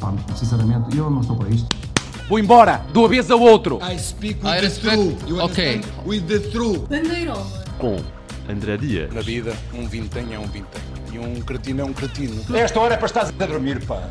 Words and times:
Pá, 0.00 0.14
sinceramente, 0.34 0.96
eu 0.96 1.10
não 1.10 1.20
estou 1.20 1.36
para 1.36 1.50
isto. 1.50 1.68
Vou 2.28 2.38
embora, 2.38 2.78
do 2.92 3.04
avesso 3.04 3.32
ao 3.32 3.40
outro. 3.40 3.78
I 3.82 3.98
speak 3.98 4.40
with 4.44 4.52
I 4.52 4.60
the 4.60 4.70
truth. 4.70 5.28
You 5.28 5.40
okay. 5.44 5.76
understand? 5.76 6.08
With 6.08 6.22
the 6.22 6.38
truth. 6.50 6.88
Bandeirola. 6.88 7.46
com 7.78 7.96
André 8.48 8.76
Dias, 8.76 9.12
Na 9.12 9.20
vida, 9.20 9.54
um 9.74 9.86
vintém 9.86 10.34
é 10.34 10.38
um 10.38 10.46
vintém. 10.46 10.82
E 11.12 11.18
um 11.18 11.40
cretino 11.40 11.82
é 11.82 11.84
um 11.84 11.92
cretino. 11.92 12.42
Esta 12.54 12.80
hora 12.80 12.94
é 12.94 12.96
para 12.96 13.06
estar 13.06 13.26
a 13.26 13.46
dormir, 13.46 13.84
pá. 13.84 14.08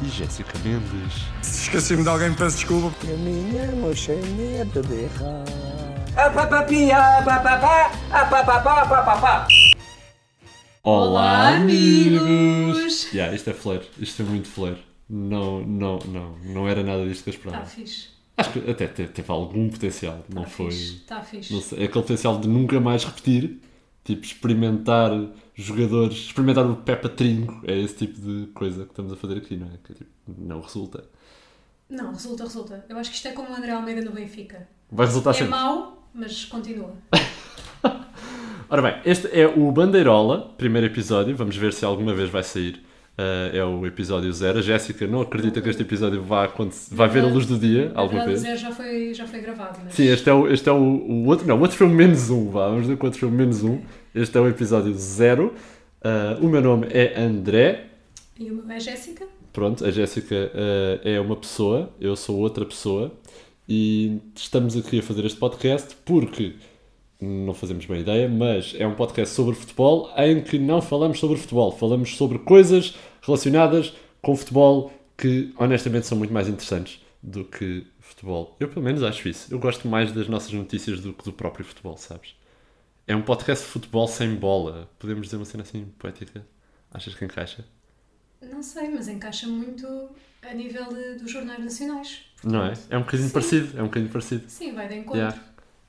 e 0.00 0.08
Jéssica 0.08 0.52
Mendes. 0.64 1.24
Se 1.42 1.62
esqueci-me 1.64 2.02
de 2.02 2.08
alguém, 2.08 2.32
peço 2.32 2.56
desculpa. 2.56 2.92
Olá, 10.82 11.56
amigos! 11.56 13.12
Yeah, 13.12 13.34
isto 13.34 13.50
é 13.50 13.52
flare, 13.52 13.82
isto 13.98 14.22
é 14.22 14.24
muito 14.24 14.48
flare. 14.48 14.78
Não, 15.08 15.60
não, 15.64 15.98
não, 16.00 16.38
não 16.38 16.68
era 16.68 16.82
nada 16.82 17.06
disto 17.06 17.24
que 17.24 17.30
eu 17.30 17.34
esperava. 17.34 17.64
Está 17.64 17.70
Tá 17.74 17.76
fixe. 17.76 18.08
Acho 18.36 18.52
que 18.52 18.70
até 18.70 18.86
te- 18.86 19.08
teve 19.08 19.30
algum 19.32 19.68
potencial, 19.68 20.24
não 20.32 20.42
Está 20.44 20.54
foi. 20.56 20.70
fixe. 20.70 20.94
Está 20.96 21.20
fixe. 21.22 21.52
Não 21.52 21.60
sei, 21.60 21.78
é 21.80 21.84
aquele 21.84 22.02
potencial 22.02 22.38
de 22.38 22.46
nunca 22.48 22.80
mais 22.80 23.04
repetir, 23.04 23.60
tipo 24.04 24.24
experimentar 24.24 25.10
jogadores, 25.54 26.16
experimentar 26.18 26.64
o 26.70 26.76
Peppa 26.76 27.08
Trinco, 27.08 27.60
é 27.66 27.76
esse 27.76 27.96
tipo 27.96 28.20
de 28.20 28.46
coisa 28.52 28.84
que 28.84 28.90
estamos 28.90 29.12
a 29.12 29.16
fazer 29.16 29.38
aqui, 29.38 29.56
não 29.56 29.66
é? 29.66 29.70
Que 29.82 29.94
tipo, 29.94 30.10
não 30.26 30.60
resulta. 30.60 31.04
Não, 31.90 32.12
resulta, 32.12 32.44
resulta. 32.44 32.84
Eu 32.88 32.96
acho 32.98 33.10
que 33.10 33.16
isto 33.16 33.26
é 33.28 33.32
como 33.32 33.50
o 33.50 33.54
André 33.54 33.72
Almeida 33.72 34.02
no 34.02 34.12
Benfica. 34.12 34.68
Vai 34.92 35.06
resultar 35.06 35.30
É 35.30 35.34
sempre. 35.34 35.50
mau, 35.50 36.08
mas 36.14 36.44
continua. 36.44 36.94
Ora 38.70 38.82
bem, 38.82 38.96
este 39.06 39.28
é 39.28 39.46
o 39.46 39.72
Bandeirola, 39.72 40.52
primeiro 40.58 40.88
episódio, 40.88 41.34
vamos 41.34 41.56
ver 41.56 41.72
se 41.72 41.86
alguma 41.86 42.12
vez 42.12 42.28
vai 42.28 42.42
sair. 42.42 42.82
Uh, 43.18 43.56
é 43.56 43.64
o 43.64 43.86
episódio 43.86 44.30
zero. 44.30 44.58
A 44.58 44.60
Jéssica 44.60 45.06
não 45.06 45.22
acredita 45.22 45.60
que 45.62 45.70
este 45.70 45.80
episódio 45.80 46.22
vá, 46.22 46.44
acontecer, 46.44 46.94
vai 46.94 47.08
ver 47.08 47.24
a 47.24 47.28
luz 47.28 47.46
do 47.46 47.58
dia 47.58 47.90
alguma 47.94 48.22
o 48.22 48.26
vez. 48.26 48.40
zero 48.40 48.58
já 48.58 48.70
foi, 48.70 49.14
já 49.14 49.26
foi 49.26 49.40
gravado, 49.40 49.78
mas... 49.82 49.94
Sim, 49.94 50.04
este 50.08 50.28
é 50.28 50.34
o, 50.34 50.46
este 50.46 50.68
é 50.68 50.72
o, 50.72 50.76
o 50.76 51.26
outro. 51.26 51.46
Não, 51.48 51.56
o 51.56 51.60
outro 51.60 51.78
foi 51.78 51.86
o 51.86 51.90
menos 51.90 52.28
um, 52.28 52.50
vá, 52.50 52.68
vamos 52.68 52.86
que 52.86 52.92
o 52.92 53.04
outro 53.04 53.18
foi 53.18 53.28
o 53.28 53.32
menos 53.32 53.64
um. 53.64 53.80
Este 54.14 54.36
é 54.36 54.40
o 54.40 54.46
episódio 54.46 54.92
zero. 54.92 55.54
Uh, 56.04 56.44
o 56.44 56.48
meu 56.48 56.60
nome 56.60 56.88
é 56.90 57.18
André. 57.18 57.86
E 58.38 58.50
o 58.50 58.62
meu 58.66 58.76
é 58.76 58.78
Jéssica? 58.78 59.26
Pronto, 59.50 59.84
a 59.84 59.90
Jéssica 59.90 60.34
uh, 60.36 61.08
é 61.08 61.18
uma 61.18 61.36
pessoa, 61.36 61.90
eu 61.98 62.14
sou 62.14 62.36
outra 62.36 62.66
pessoa. 62.66 63.12
E 63.66 64.20
estamos 64.34 64.76
aqui 64.76 65.00
a 65.00 65.02
fazer 65.02 65.24
este 65.24 65.38
podcast 65.38 65.96
porque 66.04 66.54
não 67.20 67.52
fazemos 67.54 67.84
bem 67.86 68.00
ideia, 68.00 68.28
mas 68.28 68.74
é 68.78 68.86
um 68.86 68.94
podcast 68.94 69.34
sobre 69.34 69.54
futebol 69.54 70.10
em 70.16 70.42
que 70.42 70.58
não 70.58 70.80
falamos 70.80 71.18
sobre 71.18 71.36
futebol, 71.36 71.72
falamos 71.72 72.16
sobre 72.16 72.38
coisas 72.38 72.94
relacionadas 73.22 73.92
com 74.22 74.36
futebol 74.36 74.92
que 75.16 75.52
honestamente 75.58 76.06
são 76.06 76.16
muito 76.16 76.32
mais 76.32 76.48
interessantes 76.48 77.00
do 77.22 77.44
que 77.44 77.84
futebol. 77.98 78.56
Eu 78.60 78.68
pelo 78.68 78.84
menos 78.84 79.02
acho 79.02 79.28
isso. 79.28 79.52
Eu 79.52 79.58
gosto 79.58 79.88
mais 79.88 80.12
das 80.12 80.28
nossas 80.28 80.52
notícias 80.52 81.00
do 81.00 81.12
que 81.12 81.24
do 81.24 81.32
próprio 81.32 81.64
futebol, 81.64 81.96
sabes? 81.96 82.36
É 83.06 83.16
um 83.16 83.22
podcast 83.22 83.64
de 83.64 83.70
futebol 83.72 84.06
sem 84.06 84.34
bola. 84.36 84.88
Podemos 84.98 85.26
dizer 85.26 85.36
uma 85.36 85.44
cena 85.44 85.64
assim 85.64 85.86
poética? 85.98 86.46
Achas 86.92 87.14
que 87.14 87.24
encaixa? 87.24 87.64
Não 88.40 88.62
sei, 88.62 88.88
mas 88.90 89.08
encaixa 89.08 89.48
muito 89.48 90.10
a 90.42 90.54
nível 90.54 90.84
de- 90.92 91.14
dos 91.16 91.30
jornais 91.30 91.58
nacionais. 91.64 92.20
Não 92.44 92.64
é? 92.64 92.74
É 92.90 92.96
um 92.96 93.00
bocadinho 93.00 93.28
Sim. 93.28 93.32
parecido. 93.34 93.78
É 93.78 93.82
um 93.82 93.86
bocadinho 93.86 94.12
parecido. 94.12 94.44
Sim, 94.48 94.72
vai 94.74 94.86
de 94.88 94.94
encontro. 94.94 95.18
Yeah. 95.18 95.42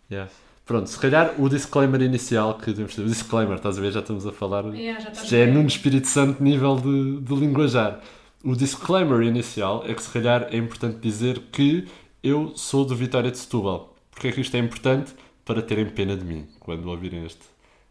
Yeah. 0.10 0.32
Pronto, 0.70 0.88
se 0.88 1.00
calhar 1.00 1.34
o 1.42 1.50
disclaimer 1.50 2.00
inicial 2.00 2.56
que 2.56 2.68
devemos 2.68 2.94
ter. 2.94 3.02
O 3.02 3.06
disclaimer, 3.06 3.56
estás 3.56 3.80
a 3.80 3.82
ver? 3.82 3.92
Já 3.92 4.02
estamos 4.02 4.28
a 4.28 4.32
falar. 4.32 4.64
Yeah, 4.66 5.00
já 5.00 5.24
já 5.24 5.38
é 5.40 5.48
num 5.48 5.66
Espírito 5.66 6.06
Santo 6.06 6.44
nível 6.44 6.76
de, 6.76 7.22
de 7.22 7.36
linguajar. 7.36 8.00
O 8.44 8.56
disclaimer 8.56 9.24
inicial 9.24 9.84
é 9.88 9.96
que 9.96 10.04
se 10.04 10.12
calhar 10.12 10.48
é 10.52 10.58
importante 10.58 11.00
dizer 11.00 11.40
que 11.52 11.88
eu 12.22 12.56
sou 12.56 12.86
do 12.86 12.96
Vitória 12.96 13.32
de 13.32 13.40
Setúbal. 13.40 13.96
Porque 14.12 14.28
é 14.28 14.32
que 14.32 14.42
isto 14.42 14.56
é 14.56 14.60
importante? 14.60 15.12
Para 15.44 15.60
terem 15.64 15.90
pena 15.90 16.16
de 16.16 16.24
mim 16.24 16.48
quando 16.60 16.88
ouvirem 16.88 17.26
este, 17.26 17.42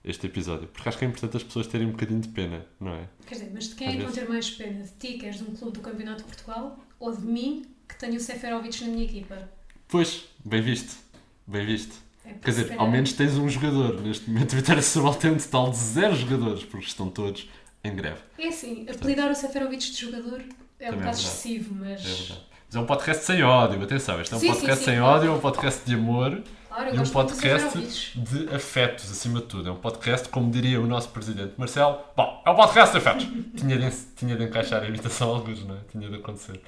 este 0.04 0.28
episódio. 0.28 0.69
Porque 0.69 0.88
acho 0.88 0.98
que 0.98 1.04
é 1.04 1.08
importante 1.08 1.36
as 1.36 1.42
pessoas 1.42 1.66
terem 1.66 1.88
um 1.88 1.91
bocadinho 1.91 2.20
de 2.20 2.28
pena, 2.28 2.64
não 2.78 2.92
é? 2.92 3.08
Quer 3.26 3.34
dizer, 3.34 3.50
mas 3.52 3.70
de 3.70 3.75
quem 3.75 3.88
é 3.88 3.97
que 3.97 4.02
vão 4.04 4.12
ter 4.12 4.28
mais 4.28 4.50
pena? 4.50 4.84
De 4.84 4.92
ti, 4.92 5.19
que 5.19 5.26
és 5.26 5.38
de 5.38 5.42
um 5.42 5.52
clube 5.56 5.78
do 5.78 5.81
Campeonato 5.81 6.19
de 6.19 6.28
Portugal, 6.28 6.78
ou 7.00 7.10
de 7.10 7.26
mim, 7.26 7.66
que 7.88 7.98
tenho 7.98 8.14
o 8.14 8.20
Seferovic 8.20 8.84
na 8.84 8.92
minha 8.92 9.04
equipa? 9.04 9.50
Pois, 9.88 10.26
bem 10.44 10.62
visto. 10.62 10.97
Bem 11.44 11.66
visto. 11.66 12.06
É, 12.28 12.34
Quer 12.42 12.50
dizer, 12.50 12.74
ao 12.78 12.90
menos 12.90 13.12
tens 13.12 13.36
um 13.38 13.48
jogador. 13.48 14.00
Neste 14.00 14.28
momento, 14.28 14.52
o 14.52 14.56
Vitória 14.56 14.82
Setúbal 14.82 15.14
tem 15.14 15.30
um 15.30 15.38
total 15.38 15.70
de 15.70 15.76
zero 15.76 16.14
jogadores, 16.14 16.64
porque 16.64 16.86
estão 16.86 17.08
todos 17.08 17.48
em 17.82 17.94
greve. 17.94 18.18
É 18.38 18.48
assim, 18.48 18.86
apelidar 18.88 19.30
o 19.30 19.34
Seferovic 19.34 19.90
de 19.90 20.00
jogador 20.00 20.40
é 20.78 20.90
um 20.90 20.94
é 20.94 20.96
bocado 20.96 20.96
verdade. 20.96 21.20
excessivo, 21.20 21.74
mas... 21.74 22.00
É 22.00 22.14
verdade. 22.14 22.48
Mas 22.66 22.76
é 22.76 22.80
um 22.80 22.86
podcast 22.86 23.24
sem 23.24 23.42
ódio, 23.42 23.82
atenção. 23.82 24.20
Este 24.20 24.34
é 24.34 24.36
um 24.36 24.40
Sim, 24.40 24.46
sim, 24.46 24.52
podcast 24.52 24.78
sim, 24.78 24.84
sem 24.84 24.98
claro. 24.98 25.16
ódio, 25.16 25.30
é 25.30 25.32
um 25.32 25.40
podcast 25.40 25.86
de 25.86 25.94
amor 25.94 26.42
Claro, 26.68 26.94
e 26.94 26.98
um 27.00 27.04
podcast 27.04 28.20
de 28.20 28.54
afetos, 28.54 29.10
acima 29.10 29.40
de 29.40 29.46
tudo. 29.46 29.68
É 29.68 29.72
um 29.72 29.76
podcast, 29.76 30.28
como 30.28 30.50
diria 30.50 30.80
o 30.80 30.86
nosso 30.86 31.08
presidente 31.08 31.54
Marcelo, 31.56 31.98
bom, 32.16 32.42
é 32.46 32.50
um 32.50 32.54
podcast 32.54 32.92
de 32.92 32.98
afetos. 32.98 33.26
tinha, 33.56 33.76
de, 33.78 33.96
tinha 34.14 34.36
de 34.36 34.44
encaixar 34.44 34.82
a 34.82 34.86
imitação 34.86 35.32
a 35.32 35.36
alguns, 35.36 35.64
não 35.64 35.74
é? 35.74 35.78
Tinha 35.90 36.08
de 36.08 36.16
acontecer. 36.16 36.60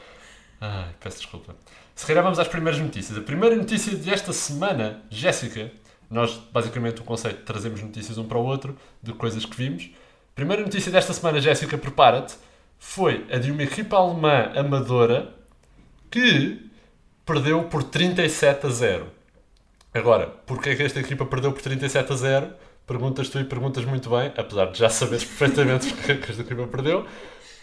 Ai, 0.60 0.90
peço 1.00 1.18
desculpa. 1.18 1.56
Se 1.94 2.06
calhar 2.06 2.22
vamos 2.22 2.38
às 2.38 2.48
primeiras 2.48 2.80
notícias. 2.80 3.16
A 3.16 3.22
primeira 3.22 3.56
notícia 3.56 3.96
desta 3.96 4.32
semana, 4.32 5.02
Jéssica, 5.08 5.72
nós 6.10 6.34
basicamente 6.52 7.00
o 7.00 7.04
conceito 7.04 7.42
trazemos 7.44 7.82
notícias 7.82 8.18
um 8.18 8.26
para 8.26 8.38
o 8.38 8.44
outro 8.44 8.76
de 9.02 9.12
coisas 9.12 9.44
que 9.46 9.56
vimos. 9.56 9.90
Primeira 10.34 10.62
notícia 10.62 10.92
desta 10.92 11.12
semana, 11.12 11.40
Jéssica, 11.40 11.78
prepara-te, 11.78 12.34
foi 12.78 13.26
a 13.30 13.38
de 13.38 13.50
uma 13.50 13.62
equipa 13.62 13.96
alemã 13.96 14.52
amadora 14.54 15.32
que 16.10 16.70
perdeu 17.24 17.64
por 17.64 17.82
37 17.82 18.66
a 18.66 18.70
0. 18.70 19.06
Agora, 19.94 20.26
porquê 20.46 20.70
é 20.70 20.76
que 20.76 20.82
esta 20.82 21.00
equipa 21.00 21.24
perdeu 21.24 21.52
por 21.52 21.62
37 21.62 22.12
a 22.12 22.16
0? 22.16 22.50
Perguntas 22.86 23.28
tu 23.28 23.38
e 23.38 23.44
perguntas 23.44 23.84
muito 23.84 24.10
bem, 24.10 24.32
apesar 24.36 24.66
de 24.66 24.78
já 24.78 24.88
saberes 24.88 25.24
perfeitamente 25.24 25.92
porque 25.92 26.12
é 26.12 26.16
que 26.16 26.30
esta 26.30 26.42
equipa 26.42 26.66
perdeu. 26.66 27.06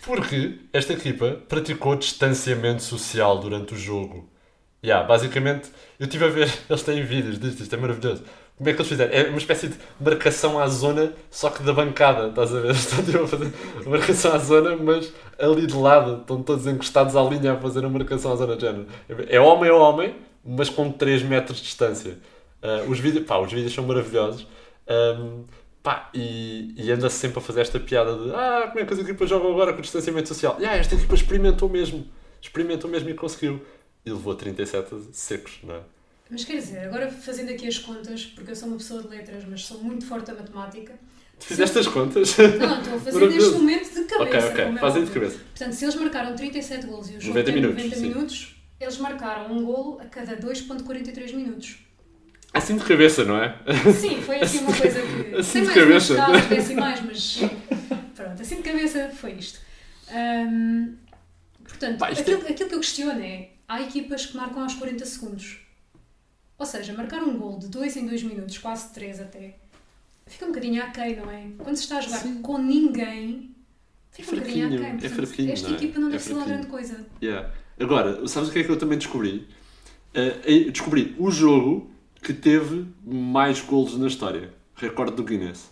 Porque 0.08 0.60
esta 0.72 0.94
equipa 0.94 1.38
praticou 1.50 1.94
distanciamento 1.98 2.82
social 2.82 3.40
durante 3.40 3.74
o 3.74 3.78
jogo. 3.78 4.30
Yeah, 4.82 5.06
basicamente, 5.06 5.70
eu 6.00 6.06
estive 6.06 6.24
a 6.24 6.30
ver, 6.30 6.50
eles 6.70 6.82
têm 6.82 7.04
vídeos 7.04 7.38
disto, 7.38 7.62
isto 7.62 7.76
é 7.76 7.78
maravilhoso. 7.78 8.24
Como 8.56 8.70
é 8.70 8.74
que 8.74 8.80
eles 8.80 8.88
fizeram? 8.88 9.14
É 9.14 9.28
uma 9.28 9.38
espécie 9.38 9.68
de 9.68 9.76
marcação 10.00 10.58
à 10.60 10.68
zona, 10.68 11.12
só 11.30 11.50
que 11.50 11.62
da 11.62 11.74
bancada, 11.74 12.30
estás 12.30 12.56
a 12.56 12.62
ver? 12.62 12.72
Estão 12.74 13.04
tipo, 13.04 13.22
a 13.22 13.28
fazer 13.28 13.54
marcação 13.86 14.34
à 14.34 14.38
zona, 14.38 14.78
mas 14.78 15.12
ali 15.38 15.68
de 15.68 15.76
lado, 15.76 16.22
estão 16.22 16.42
todos 16.42 16.66
encostados 16.66 17.14
à 17.18 17.22
linha 17.24 17.52
a 17.52 17.58
fazer 17.58 17.84
a 17.84 17.90
marcação 17.90 18.32
à 18.32 18.36
zona 18.38 18.56
de 18.56 18.62
género. 18.62 18.88
É 19.28 19.42
homem 19.42 19.70
a 19.70 19.76
homem, 19.76 20.16
mas 20.44 20.70
com 20.70 20.90
3 20.90 21.22
metros 21.24 21.58
de 21.58 21.66
distância. 21.66 22.18
Ah, 22.64 22.86
os, 22.88 22.98
vídeos, 22.98 23.26
pá, 23.26 23.38
os 23.40 23.52
vídeos 23.52 23.74
são 23.74 23.86
maravilhosos. 23.86 24.48
Ahm, 24.88 25.44
pá, 25.88 26.10
e, 26.14 26.74
e 26.76 26.92
anda-se 26.92 27.16
sempre 27.16 27.40
a 27.40 27.42
fazer 27.42 27.62
esta 27.62 27.80
piada 27.80 28.14
de 28.14 28.30
ah, 28.36 28.68
como 28.68 28.82
é 28.82 28.86
que 28.86 28.94
as 28.94 29.00
equipas 29.00 29.30
jogam 29.30 29.54
agora 29.54 29.72
com 29.72 29.80
distanciamento 29.80 30.28
social? 30.28 30.58
E 30.60 30.66
ah, 30.66 30.76
esta 30.76 30.96
equipa 30.96 31.16
experimentou 31.16 31.70
mesmo, 31.70 32.06
experimentou 32.42 32.92
mesmo 32.92 33.10
e 33.10 33.14
conseguiu. 33.14 33.66
E 34.06 34.10
levou 34.10 34.36
37 34.36 34.90
secos, 35.14 35.60
não 35.64 35.76
é? 35.76 35.80
Mas 36.30 36.44
quer 36.44 36.58
dizer, 36.58 36.80
agora 36.80 37.10
fazendo 37.10 37.52
aqui 37.52 37.68
as 37.70 37.78
contas, 37.78 38.26
porque 38.26 38.52
eu 38.52 38.56
sou 38.56 38.68
uma 38.68 38.78
pessoa 38.78 39.02
de 39.02 39.08
letras, 39.08 39.46
mas 39.48 39.66
sou 39.66 39.82
muito 39.82 40.06
forte 40.06 40.30
a 40.30 40.34
matemática. 40.34 40.94
Tu 41.40 41.46
fizeste 41.46 41.80
as 41.80 41.88
contas? 41.88 42.36
Não, 42.38 42.82
estou 42.82 42.96
a 42.96 43.00
fazer 43.00 43.30
neste 43.30 43.52
momento 43.52 43.94
de 43.94 44.04
cabeça. 44.04 44.48
ok, 44.48 44.50
ok, 44.50 44.64
é 44.66 44.78
fazem 44.80 45.06
de 45.06 45.12
cabeça. 45.12 45.38
Portanto, 45.38 45.72
se 45.74 45.86
eles 45.86 45.96
marcaram 45.96 46.36
37 46.36 46.86
golos 46.86 47.10
e 47.10 47.16
o 47.16 47.22
jogo 47.22 47.40
90 47.40 47.46
tem 47.46 47.56
minutos, 47.56 47.84
90 47.84 47.96
sim. 47.96 48.10
minutos, 48.10 48.56
eles 48.80 48.98
marcaram 48.98 49.54
um 49.54 49.64
golo 49.64 50.02
a 50.02 50.06
cada 50.06 50.36
2.43 50.36 51.34
minutos. 51.34 51.87
Assim 52.58 52.78
de 52.78 52.84
cabeça, 52.84 53.24
não 53.26 53.38
é? 53.42 53.56
Sim, 54.00 54.22
foi 54.22 54.40
assim 54.40 54.60
uma 54.60 54.74
coisa 54.76 55.02
que. 55.02 55.36
Assim 55.38 55.64
de 55.64 55.74
cabeça. 55.74 56.14
escalas 56.14 56.46
decimais, 56.48 57.02
mas. 57.06 57.40
Pronto, 58.16 58.42
assim 58.42 58.56
de 58.58 58.64
cabeça 58.64 59.10
foi 59.16 59.34
isto. 59.34 59.60
Ahm, 60.12 60.96
portanto, 61.64 62.00
Pá, 62.00 62.12
isto 62.12 62.30
é- 62.30 62.34
aquilo, 62.34 62.50
aquilo 62.50 62.70
que 62.70 62.76
eu 62.76 62.80
questiono 62.80 63.22
é: 63.22 63.50
há 63.68 63.82
equipas 63.82 64.26
que 64.26 64.36
marcam 64.38 64.64
aos 64.64 64.74
40 64.76 65.06
segundos. 65.06 65.60
Ou 66.58 66.66
seja, 66.66 66.92
marcar 66.94 67.22
um 67.22 67.38
gol 67.38 67.60
de 67.60 67.68
2 67.68 67.96
em 67.98 68.08
2 68.08 68.24
minutos, 68.24 68.58
quase 68.58 68.92
3 68.94 69.20
até, 69.22 69.56
fica 70.26 70.46
um 70.46 70.50
bocadinho 70.50 70.82
aquém, 70.82 71.16
não 71.16 71.30
é? 71.30 71.44
Quando 71.60 71.76
se 71.76 71.84
está 71.84 71.98
a 71.98 72.02
jogar 72.02 72.18
Sim. 72.18 72.42
com 72.42 72.58
ninguém, 72.58 73.52
fica 74.12 74.32
um 74.32 74.36
bocadinho 74.40 74.66
fraquinho, 74.66 74.66
aquém. 74.68 74.88
é 74.88 74.92
Portanto, 75.10 75.28
fraquinho, 75.28 75.52
esta 75.54 75.68
não 75.68 75.76
é? 75.76 75.78
equipa 75.78 76.00
não 76.00 76.08
É 76.08 76.12
deve 76.12 76.24
ser 76.24 76.34
lá 76.34 76.36
fraquinho. 76.44 76.58
grande 76.58 76.72
coisa. 76.72 77.06
Yeah. 77.22 77.52
Agora, 77.80 78.28
sabes 78.28 78.50
o 78.50 78.52
que 78.52 78.58
é 78.60 78.64
que 78.64 78.70
eu 78.72 78.78
também 78.80 78.98
descobri? 78.98 79.48
Eu 80.16 80.72
descobri 80.72 81.16
o 81.20 81.30
jogo 81.30 81.92
que 82.22 82.34
teve 82.34 82.86
mais 83.06 83.62
golos 83.62 83.98
na 83.98 84.08
história. 84.08 84.54
Recorde 84.76 85.16
do 85.16 85.24
Guinness. 85.24 85.72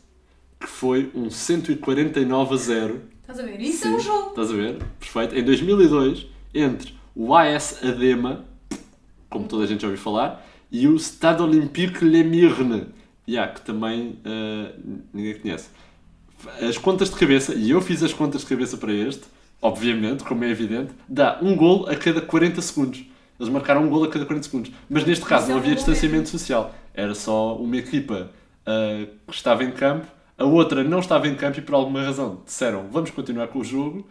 Que 0.60 0.68
foi 0.68 1.12
um 1.14 1.30
149 1.30 2.54
a 2.54 2.58
0. 2.58 3.02
Estás 3.22 3.40
a 3.40 3.44
ver? 3.44 3.60
Isso 3.62 3.84
Sim. 3.84 3.94
é 3.94 3.96
um 3.96 4.00
jogo. 4.00 4.30
Estás 4.30 4.52
a 4.52 4.54
ver? 4.54 4.78
Perfeito. 5.00 5.36
Em 5.36 5.44
2002, 5.44 6.28
entre 6.54 6.94
o 7.16 7.36
AS 7.36 7.84
Adema, 7.84 8.46
como 9.30 9.48
toda 9.48 9.64
a 9.64 9.68
gente 9.68 9.82
já 9.82 9.88
ouviu 9.88 10.02
falar, 10.02 10.46
e 10.72 10.88
o 10.88 10.98
Stade 10.98 11.42
Olympique 11.42 12.04
Le 12.04 12.24
Mirne, 12.24 12.88
yeah, 13.28 13.52
que 13.52 13.62
também 13.62 14.20
eh, 14.26 14.74
ninguém 15.14 15.40
conhece. 15.40 15.70
As 16.62 16.78
contas 16.78 17.10
de 17.10 17.16
cabeça, 17.16 17.54
e 17.56 17.72
eu 17.72 17.82
fiz 17.82 18.04
as 18.04 18.14
contas 18.14 18.42
de 18.42 18.48
cabeça 18.48 18.78
para 18.78 18.94
este, 18.94 19.24
obviamente, 19.62 20.24
como 20.24 20.44
é 20.44 20.50
evidente, 20.50 20.92
dá 21.08 21.40
um 21.42 21.56
gol 21.56 21.88
a 21.90 21.96
cada 21.96 22.22
40 22.22 22.62
segundos. 22.62 23.04
Eles 23.40 23.52
marcaram 23.52 23.84
um 23.84 23.90
gol 23.90 24.04
a 24.06 24.10
cada 24.10 24.26
40 24.26 24.44
segundos. 24.46 24.72
Mas 24.90 25.06
neste 25.06 25.26
caso 25.26 25.46
é 25.46 25.50
não 25.50 25.56
um 25.56 25.60
havia 25.60 25.76
distanciamento 25.76 26.30
social. 26.30 26.74
Era 26.94 27.14
só 27.16 27.56
uma 27.56 27.76
equipa 27.78 28.30
ah, 28.66 29.06
que 29.28 29.34
estava 29.36 29.64
em 29.64 29.72
campo, 29.72 30.08
a 30.38 30.46
outra 30.46 30.84
não 30.84 31.00
estava 31.00 31.28
em 31.28 31.36
campo 31.36 31.60
e 31.60 31.62
por 31.62 31.76
alguma 31.76 32.02
razão 32.04 32.42
disseram 32.46 32.88
vamos 32.92 33.12
continuar 33.12 33.48
com 33.48 33.60
o 33.60 33.64
jogo. 33.64 34.08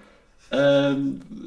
Ah, 0.51 0.95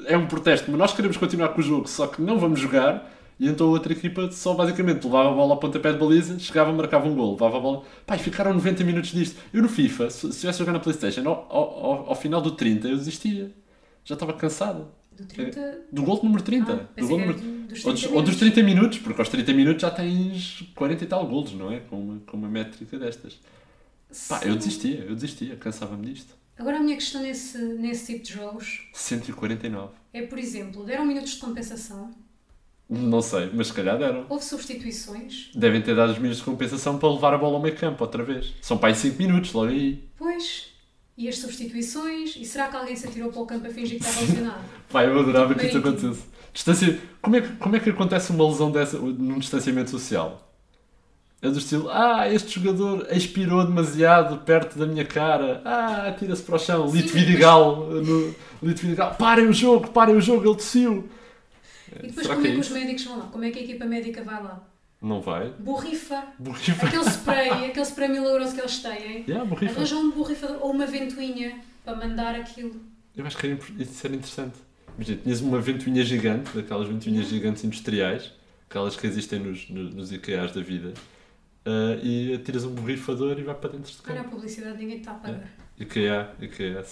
é 0.06 0.18
um 0.18 0.26
protesto, 0.28 0.70
mas 0.72 0.80
nós 0.80 0.94
queremos 0.94 1.18
continuar 1.18 1.50
com 1.50 1.62
o 1.62 1.64
jogo, 1.64 1.88
só 1.88 2.08
que 2.08 2.22
não 2.22 2.40
vamos 2.40 2.60
jogar. 2.60 3.14
E 3.40 3.48
então 3.48 3.68
a 3.68 3.70
outra 3.70 3.94
equipa 3.94 4.32
só 4.32 4.56
basicamente 4.56 5.04
levava 5.06 5.30
a 5.30 5.32
bola 5.32 5.54
ao 5.54 5.60
pontapé 5.60 5.92
de 5.92 6.00
baliza, 6.00 6.40
chegava, 6.40 6.74
marcava 6.74 7.08
um 7.08 7.14
gol, 7.14 7.34
levava 7.34 7.58
a 7.58 7.60
bola. 7.60 7.84
Pai, 8.04 8.18
ficaram 8.18 8.52
90 8.56 8.84
minutos 8.84 9.12
disto. 9.12 9.40
Eu 9.54 9.62
no 9.62 9.70
FIFA, 9.70 10.10
se 10.10 10.22
se 10.22 10.28
estivesse 10.30 10.58
a 10.58 10.66
jogar 10.66 10.72
na 10.74 10.80
Playstation, 10.80 11.22
ao, 11.30 11.46
ao, 11.48 11.86
ao- 11.86 12.10
ao 12.10 12.16
final 12.16 12.42
do 12.42 12.50
30 12.50 12.88
eu 12.88 12.98
desistia. 12.98 13.52
Já 14.04 14.16
estava 14.16 14.34
cansado. 14.34 14.88
Do 15.18 15.26
30. 15.26 15.80
Do 15.92 16.04
gol 16.04 16.20
número 16.24 16.44
30. 16.44 16.74
Ah, 16.96 17.02
do 17.02 17.08
gol 17.08 17.20
número... 17.20 17.40
do- 17.40 17.58
dos 17.68 17.86
ou, 17.86 17.92
dos, 17.94 18.02
30 18.02 18.16
ou 18.16 18.22
dos 18.22 18.32
minutos. 18.36 18.40
30 18.40 18.64
minutos, 18.64 18.98
porque 19.00 19.22
aos 19.22 19.30
30 19.30 19.54
minutos 19.54 19.82
já 19.82 19.92
tens 19.92 20.64
40 20.76 21.04
e 21.04 21.08
tal 21.08 21.26
golos, 21.28 21.54
não 21.54 21.72
é? 21.72 21.80
Com 21.82 22.00
uma, 22.00 22.20
com 22.26 22.38
uma 22.38 22.48
métrica 22.48 22.98
destas. 23.00 23.40
Pá, 24.30 24.40
eu 24.46 24.54
Sim. 24.54 24.58
desistia, 24.60 25.00
eu 25.08 25.16
desistia, 25.16 25.56
cansava-me 25.58 26.06
disto. 26.14 26.34
Agora 26.58 26.78
a 26.78 26.80
minha 26.80 26.96
questão 26.96 27.22
nesse, 27.22 27.58
nesse 27.58 28.14
tipo 28.14 28.26
de 28.26 28.34
jogos 28.34 28.88
149. 28.94 29.94
é, 30.14 30.22
por 30.24 30.40
exemplo, 30.40 30.84
deram 30.86 31.06
minutos 31.06 31.32
de 31.34 31.40
compensação, 31.40 32.12
Não 32.90 33.22
sei, 33.22 33.50
mas 33.54 33.68
se 33.68 33.74
calhar 33.74 33.98
deram. 33.98 34.26
houve 34.30 34.44
substituições, 34.46 35.52
Devem 35.54 35.82
ter 35.82 35.96
dado 35.96 36.12
os 36.14 36.18
minutos 36.18 36.40
de 36.40 36.46
compensação 36.46 36.98
para 36.98 37.12
levar 37.12 37.34
a 37.34 37.38
bola 37.38 37.56
ao 37.58 37.62
meio 37.62 37.76
campo 37.76 38.04
outra 38.04 38.24
vez. 38.24 38.54
São 38.62 38.78
para 38.78 38.90
aí 38.90 38.96
5 38.96 39.18
minutos, 39.22 39.52
logo 39.54 39.70
aí. 39.72 40.08
pois, 40.18 40.70
e 41.18 41.28
as 41.28 41.40
substituições, 41.40 42.36
e 42.36 42.46
será 42.46 42.68
que 42.68 42.76
alguém 42.76 42.96
se 42.96 43.08
atirou 43.08 43.32
para 43.32 43.42
o 43.42 43.46
campo 43.46 43.66
a 43.66 43.70
fingir 43.72 43.98
que 43.98 44.06
estava 44.06 44.26
lesionado? 44.26 44.64
Pá, 44.92 45.04
eu 45.04 45.20
adorava 45.20 45.56
que 45.56 45.66
isso 45.66 45.78
acontecesse. 45.80 46.24
Distância... 46.54 47.00
Como, 47.22 47.36
é 47.36 47.42
que, 47.42 47.48
como 47.56 47.76
é 47.76 47.80
que 47.80 47.90
acontece 47.90 48.32
uma 48.32 48.48
lesão 48.48 48.72
dessa 48.72 49.00
num 49.00 49.40
distanciamento 49.40 49.90
social? 49.90 50.44
É 51.42 51.50
do 51.50 51.58
estilo, 51.58 51.90
ah, 51.90 52.32
este 52.32 52.60
jogador 52.60 53.08
expirou 53.12 53.64
demasiado 53.64 54.40
perto 54.40 54.78
da 54.78 54.88
minha 54.88 55.06
cara, 55.06 55.62
ah, 55.66 56.08
atira-se 56.08 56.42
para 56.42 56.56
o 56.56 56.60
chão, 56.60 56.90
Lito 56.92 57.14
Vidigal, 57.14 57.86
no... 57.88 58.36
Lito 58.62 58.82
Vidigal, 58.82 59.16
parem 59.16 59.48
o 59.48 59.54
jogo, 59.54 59.90
parem 59.90 60.16
o 60.16 60.22
jogo, 60.22 60.48
ele 60.48 60.56
tossiu. 60.56 61.08
E 62.04 62.08
depois 62.08 62.26
Será 62.26 62.36
como 62.36 62.42
que 62.42 62.48
é 62.48 62.52
é 62.52 62.54
que 62.56 62.60
os 62.60 62.70
médicos 62.70 63.04
vão 63.06 63.20
lá? 63.20 63.26
Como 63.26 63.44
é 63.44 63.52
que 63.52 63.60
a 63.60 63.62
equipa 63.62 63.86
médica 63.86 64.24
vai 64.24 64.44
lá? 64.44 64.64
Não 65.02 65.22
vai. 65.22 65.50
Borrifa, 65.60 66.24
Borrifa. 66.40 66.88
aquele 66.88 67.04
spray, 67.10 67.50
aquele 67.68 67.86
spray 67.86 68.08
milagroso 68.10 68.56
que 68.56 68.62
eles 68.62 68.80
têm, 68.80 69.24
Yeah, 69.28 69.46
borrifa. 69.46 69.76
arranjam 69.76 70.00
um 70.02 70.12
borrifador 70.12 70.58
ou 70.62 70.72
uma 70.72 70.88
ventoinha 70.88 71.60
para 71.86 71.96
mandar 71.96 72.34
aquilo. 72.36 72.82
Eu 73.16 73.26
acho 73.26 73.38
que 73.38 73.48
era, 73.48 73.60
isso 73.80 74.06
era 74.08 74.16
interessante. 74.16 74.56
Imagina, 74.96 75.20
tinhas 75.22 75.42
uma 75.42 75.62
ventoinha 75.62 76.04
gigante, 76.04 76.50
daquelas 76.56 76.88
ventoinhas 76.88 77.28
gigantes 77.28 77.64
industriais, 77.64 78.32
aquelas 78.68 78.96
que 78.96 79.06
existem 79.06 79.40
nos, 79.40 79.70
nos, 79.70 79.94
nos 79.94 80.12
IKEAs 80.12 80.52
da 80.54 80.62
vida, 80.62 80.94
ah, 81.66 82.00
e 82.02 82.34
atiras 82.34 82.64
um 82.64 82.72
borrifador 82.74 83.38
e 83.38 83.44
vai 83.44 83.54
para 83.54 83.70
dentro 83.72 83.92
de 83.92 83.98
Olha 84.10 84.22
a 84.22 84.24
publicidade, 84.24 84.78
ninguém 84.80 84.98
está 84.98 85.12
a 85.12 85.16
pagar. 85.16 85.48
IKEA, 85.80 86.32
IKEA, 86.42 86.84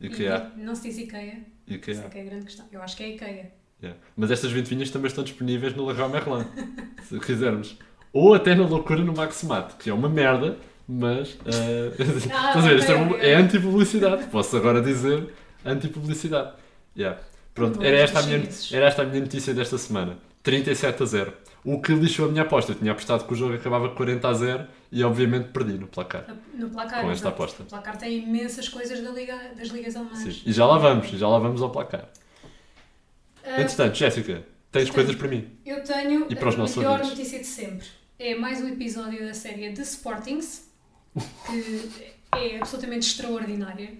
IKEA, 0.00 0.52
E 0.56 0.60
Não 0.60 0.74
se 0.76 0.82
diz 0.88 0.98
IKEA, 0.98 1.38
isso 1.66 1.74
IKEA. 1.76 2.04
é 2.04 2.08
que 2.08 2.18
é 2.18 2.20
a 2.20 2.24
grande 2.24 2.44
questão. 2.44 2.66
Eu 2.70 2.80
acho 2.82 2.96
que 2.96 3.02
é 3.02 3.08
IKEA. 3.10 3.52
Yeah. 3.84 4.00
Mas 4.16 4.30
estas 4.30 4.50
ventoinhas 4.50 4.90
também 4.90 5.08
estão 5.08 5.22
disponíveis 5.22 5.76
no 5.76 5.86
Leroy 5.86 6.08
Merlin, 6.08 6.46
se 7.04 7.20
quisermos. 7.20 7.76
Ou 8.12 8.32
até 8.32 8.54
na 8.54 8.66
loucura 8.66 9.02
no 9.02 9.12
Maximat, 9.12 9.74
que 9.78 9.90
é 9.90 9.94
uma 9.94 10.08
merda, 10.08 10.56
mas. 10.88 11.36
ah, 11.44 12.02
estás 12.02 12.56
a 12.56 12.68
ver? 12.68 12.78
Isto 12.78 12.92
é, 12.92 13.30
é 13.32 13.34
anti-publicidade. 13.34 14.24
Posso 14.28 14.56
agora 14.56 14.80
dizer 14.80 15.28
anti-publicidade. 15.64 16.52
Yeah. 16.96 17.20
Pronto, 17.54 17.78
Não 17.78 17.86
era 17.86 17.98
esta, 17.98 18.20
a 18.20 18.22
minha, 18.22 18.48
era 18.72 18.86
esta 18.86 19.02
a 19.02 19.04
minha 19.04 19.20
notícia 19.20 19.52
desta 19.52 19.76
semana. 19.76 20.16
37 20.42 21.02
a 21.02 21.06
0. 21.06 21.32
O 21.64 21.80
que 21.80 21.92
lixou 21.92 22.26
a 22.26 22.28
minha 22.28 22.42
aposta. 22.42 22.72
Eu 22.72 22.76
tinha 22.76 22.92
apostado 22.92 23.24
que 23.24 23.32
o 23.32 23.36
jogo 23.36 23.54
acabava 23.54 23.90
40 23.90 24.28
a 24.28 24.32
0 24.32 24.66
e 24.92 25.04
obviamente 25.04 25.48
perdi 25.48 25.74
no 25.74 25.86
placar. 25.86 26.26
No 26.54 26.68
placar. 26.68 27.02
Com 27.02 27.10
esta 27.10 27.28
exato. 27.28 27.28
aposta. 27.28 27.62
O 27.62 27.66
placar 27.66 27.96
tem 27.96 28.18
imensas 28.18 28.68
coisas 28.68 29.00
da 29.02 29.10
liga, 29.10 29.36
das 29.56 29.68
ligas 29.68 29.96
alemãs. 29.96 30.18
Sim. 30.18 30.42
E 30.46 30.52
já 30.52 30.66
lá 30.66 30.78
vamos, 30.78 31.08
já 31.08 31.28
lá 31.28 31.38
vamos 31.38 31.62
ao 31.62 31.70
placar. 31.70 32.08
Ah, 33.44 33.60
Entretanto, 33.60 33.94
Jéssica, 33.96 34.32
tens 34.72 34.88
Portanto, 34.88 34.94
coisas 34.94 35.14
para 35.16 35.28
mim. 35.28 35.48
eu 35.66 35.82
tenho 35.84 36.26
E 36.30 36.34
para 36.36 36.48
os 36.48 36.54
a 36.54 36.58
nossos 36.58 36.76
melhor 36.76 36.98
notícia 37.04 37.38
de 37.38 37.46
sempre. 37.46 37.86
É 38.18 38.34
mais 38.34 38.60
um 38.60 38.68
episódio 38.68 39.24
da 39.26 39.34
série 39.34 39.72
The 39.72 39.82
Sportings, 39.82 40.68
que 41.14 41.90
é 42.32 42.58
absolutamente 42.58 43.06
extraordinária. 43.08 43.92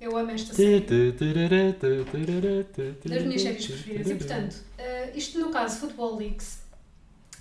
Eu 0.00 0.16
amo 0.16 0.30
esta 0.30 0.54
série. 0.54 0.80
das 3.04 3.22
minhas 3.22 3.42
séries 3.42 3.66
preferidas. 3.66 4.10
E, 4.10 4.14
portanto, 4.14 4.56
eh, 4.78 5.12
isto 5.14 5.38
no 5.38 5.50
caso 5.50 5.80
Football 5.80 6.16
Leagues, 6.16 6.58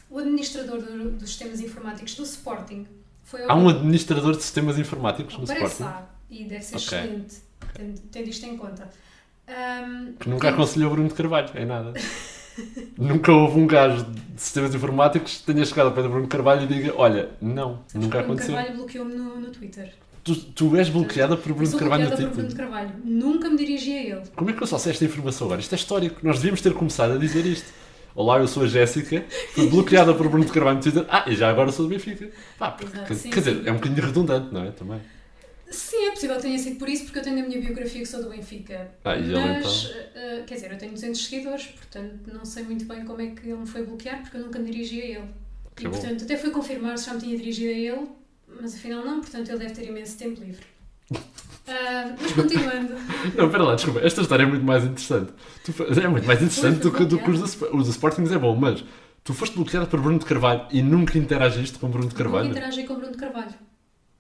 o 0.09 0.19
administrador 0.19 0.81
do- 0.81 1.11
dos 1.11 1.29
sistemas 1.29 1.59
informáticos 1.59 2.15
do 2.15 2.23
Sporting 2.23 2.87
foi 3.23 3.43
ao 3.43 3.51
Há 3.51 3.55
um 3.55 3.69
administrador 3.69 4.35
de 4.35 4.41
sistemas 4.43 4.77
informáticos 4.79 5.37
no 5.37 5.45
Parece 5.47 5.65
Sporting 5.65 5.83
há, 5.83 6.05
e 6.29 6.43
deve 6.45 6.63
ser 6.63 6.75
Ok. 6.75 6.97
excelente, 6.97 7.35
tendo, 7.73 7.99
tendo 8.11 8.29
isto 8.29 8.45
em 8.45 8.57
conta. 8.57 8.89
Ahm, 9.47 10.13
que 10.19 10.29
nunca 10.29 10.49
aconselhou 10.49 10.91
Bruno 10.91 11.07
de 11.07 11.13
Carvalho, 11.13 11.49
é 11.53 11.65
nada. 11.65 11.93
nunca 12.97 13.31
houve 13.31 13.59
um 13.59 13.67
gajo 13.67 14.03
de 14.03 14.41
sistemas 14.41 14.73
informáticos 14.73 15.37
que 15.37 15.53
tenha 15.53 15.65
chegado 15.65 15.87
ao 15.87 15.93
pé 15.93 16.01
do 16.01 16.09
Bruno 16.09 16.27
Carvalho 16.27 16.63
e 16.63 16.67
diga: 16.67 16.93
Olha, 16.95 17.29
não, 17.41 17.79
sabes 17.87 18.05
nunca 18.05 18.17
o 18.17 18.21
Bruno 18.21 18.23
aconteceu. 18.23 18.55
Carvalho 18.55 18.77
bloqueou-me 18.77 19.13
no, 19.15 19.39
no 19.39 19.49
Twitter. 19.51 19.93
Tu, 20.23 20.35
tu 20.35 20.75
és 20.75 20.89
bloqueada 20.89 21.37
por 21.37 21.53
Bruno 21.53 21.67
Sou 21.67 21.79
Carvalho 21.79 22.03
no 22.03 22.09
bloqueada 22.09 22.31
por 22.31 22.35
Bruno 22.35 22.49
Twitter. 22.49 22.65
Carvalho. 22.65 22.91
Nunca 23.03 23.49
me 23.49 23.57
dirigi 23.57 23.91
a 23.91 24.01
ele. 24.01 24.21
Como 24.35 24.49
é 24.49 24.53
que 24.53 24.63
eu 24.63 24.67
só 24.67 24.79
sei 24.79 24.91
esta 24.91 25.05
informação 25.05 25.45
agora? 25.45 25.61
Isto 25.61 25.73
é 25.73 25.75
histórico. 25.75 26.19
Nós 26.23 26.37
devíamos 26.37 26.61
ter 26.61 26.73
começado 26.73 27.13
a 27.13 27.17
dizer 27.17 27.45
isto. 27.45 27.71
Olá, 28.15 28.39
eu 28.39 28.47
sou 28.47 28.63
a 28.63 28.65
Jéssica, 28.65 29.25
fui 29.53 29.67
bloqueada 29.67 30.13
por 30.13 30.29
Bruno 30.29 30.45
de 30.45 30.51
Carvalho 30.51 30.77
no 30.77 30.81
Twitter. 30.81 31.05
Ah, 31.09 31.25
e 31.27 31.35
já 31.35 31.49
agora 31.49 31.69
sou 31.71 31.85
do 31.85 31.89
Benfica. 31.89 32.29
Pá, 32.57 32.71
porque, 32.71 32.95
Exato, 32.95 33.07
quer, 33.07 33.15
sim, 33.15 33.29
quer 33.29 33.39
dizer, 33.39 33.55
sim. 33.55 33.67
é 33.67 33.71
um 33.71 33.75
bocadinho 33.75 34.07
redundante, 34.07 34.53
não 34.53 34.63
é? 34.63 34.71
Também. 34.71 35.01
Sim, 35.69 36.07
é 36.07 36.11
possível 36.11 36.35
que 36.35 36.41
tenha 36.43 36.59
sido 36.59 36.77
por 36.77 36.87
isso, 36.87 37.05
porque 37.05 37.19
eu 37.19 37.23
tenho 37.23 37.37
na 37.37 37.47
minha 37.47 37.59
biografia 37.59 37.99
que 38.01 38.05
sou 38.07 38.21
do 38.23 38.29
Benfica. 38.29 38.91
Ah, 39.03 39.15
e 39.15 39.23
ele 39.23 39.33
Mas, 39.33 39.85
então? 39.85 40.01
eh, 40.15 40.43
quer 40.45 40.55
dizer, 40.55 40.71
eu 40.71 40.77
tenho 40.77 40.91
200 40.93 41.25
seguidores, 41.25 41.65
portanto 41.67 42.31
não 42.33 42.45
sei 42.45 42.63
muito 42.63 42.85
bem 42.85 43.03
como 43.03 43.21
é 43.21 43.27
que 43.27 43.47
ele 43.47 43.57
me 43.57 43.65
foi 43.67 43.83
bloquear, 43.83 44.21
porque 44.21 44.37
eu 44.37 44.41
nunca 44.41 44.59
me 44.59 44.69
dirigi 44.71 45.01
a 45.01 45.05
ele. 45.05 45.29
Que 45.75 45.85
e 45.85 45.87
bom. 45.89 45.97
portanto 45.97 46.23
até 46.23 46.37
fui 46.37 46.51
confirmar 46.51 46.97
se 46.97 47.07
já 47.07 47.13
me 47.15 47.19
tinha 47.19 47.37
dirigido 47.37 47.69
a 47.69 47.73
ele, 47.73 48.07
mas 48.61 48.75
afinal 48.75 49.03
não, 49.03 49.19
portanto 49.21 49.49
ele 49.49 49.57
deve 49.59 49.73
ter 49.73 49.87
imenso 49.87 50.17
tempo 50.17 50.39
livre. 50.41 50.65
Ah, 51.67 52.15
mas 52.21 52.31
continuando, 52.33 52.93
Não, 53.35 53.45
espera 53.47 53.63
lá, 53.63 53.73
desculpa. 53.73 53.99
Esta 54.01 54.21
história 54.21 54.43
é 54.43 54.45
muito 54.45 54.63
mais 54.63 54.83
interessante. 54.83 55.33
É 55.99 56.07
muito 56.07 56.27
mais 56.27 56.39
interessante 56.39 56.79
do 56.79 56.91
que, 56.91 57.03
do 57.05 57.17
que 57.17 57.31
os, 57.31 57.41
os 57.41 57.85
do 57.85 57.89
Sporting 57.89 58.21
é 58.31 58.37
bom, 58.37 58.55
mas 58.55 58.83
tu 59.23 59.33
foste 59.33 59.55
bloqueada 59.55 59.87
por 59.87 59.99
Bruno 59.99 60.19
de 60.19 60.25
Carvalho 60.25 60.67
e 60.71 60.83
nunca 60.83 61.17
interagiste 61.17 61.79
com 61.79 61.89
Bruno 61.89 62.07
de 62.07 62.13
nunca 62.13 62.23
Carvalho. 62.23 62.51
interagi 62.51 62.83
com 62.83 62.93
Bruno 62.93 63.13
de 63.13 63.17
Carvalho. 63.17 63.55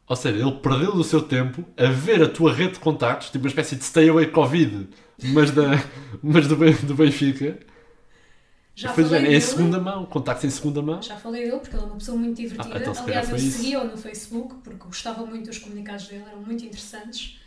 Ou 0.07 0.15
seja, 0.15 0.37
ele 0.37 0.51
perdeu 0.51 0.93
o 0.93 1.03
seu 1.03 1.21
tempo 1.21 1.65
a 1.75 1.87
ver 1.87 2.21
a 2.21 2.29
tua 2.29 2.53
rede 2.53 2.73
de 2.73 2.79
contactos, 2.79 3.29
tipo 3.29 3.43
uma 3.43 3.49
espécie 3.49 3.75
de 3.75 3.83
stay 3.83 4.07
away 4.09 4.27
Covid, 4.27 4.87
mas, 5.23 5.51
da, 5.51 5.63
mas 6.21 6.47
do, 6.47 6.55
do 6.55 6.95
Benfica. 6.95 7.57
Já 8.75 8.93
Foi 8.93 9.05
falei 9.05 9.19
género, 9.21 9.31
dele, 9.31 9.37
em 9.37 9.47
segunda 9.47 9.79
mão, 9.79 10.05
contactos 10.05 10.43
em 10.43 10.49
segunda 10.49 10.81
mão. 10.81 11.01
Já 11.01 11.15
falei 11.15 11.45
dele, 11.45 11.59
porque 11.59 11.75
ele 11.75 11.83
é 11.83 11.85
uma 11.85 11.95
pessoa 11.95 12.17
muito 12.17 12.35
divertida. 12.35 12.75
Ah, 12.75 12.81
então 12.81 13.03
Aliás, 13.03 13.29
eu 13.29 13.39
segui-o 13.39 13.83
no 13.85 13.97
Facebook, 13.97 14.55
porque 14.63 14.85
gostava 14.85 15.25
muito 15.25 15.47
dos 15.47 15.57
comunicados 15.59 16.07
dele, 16.07 16.25
eram 16.27 16.41
muito 16.41 16.63
interessantes. 16.65 17.39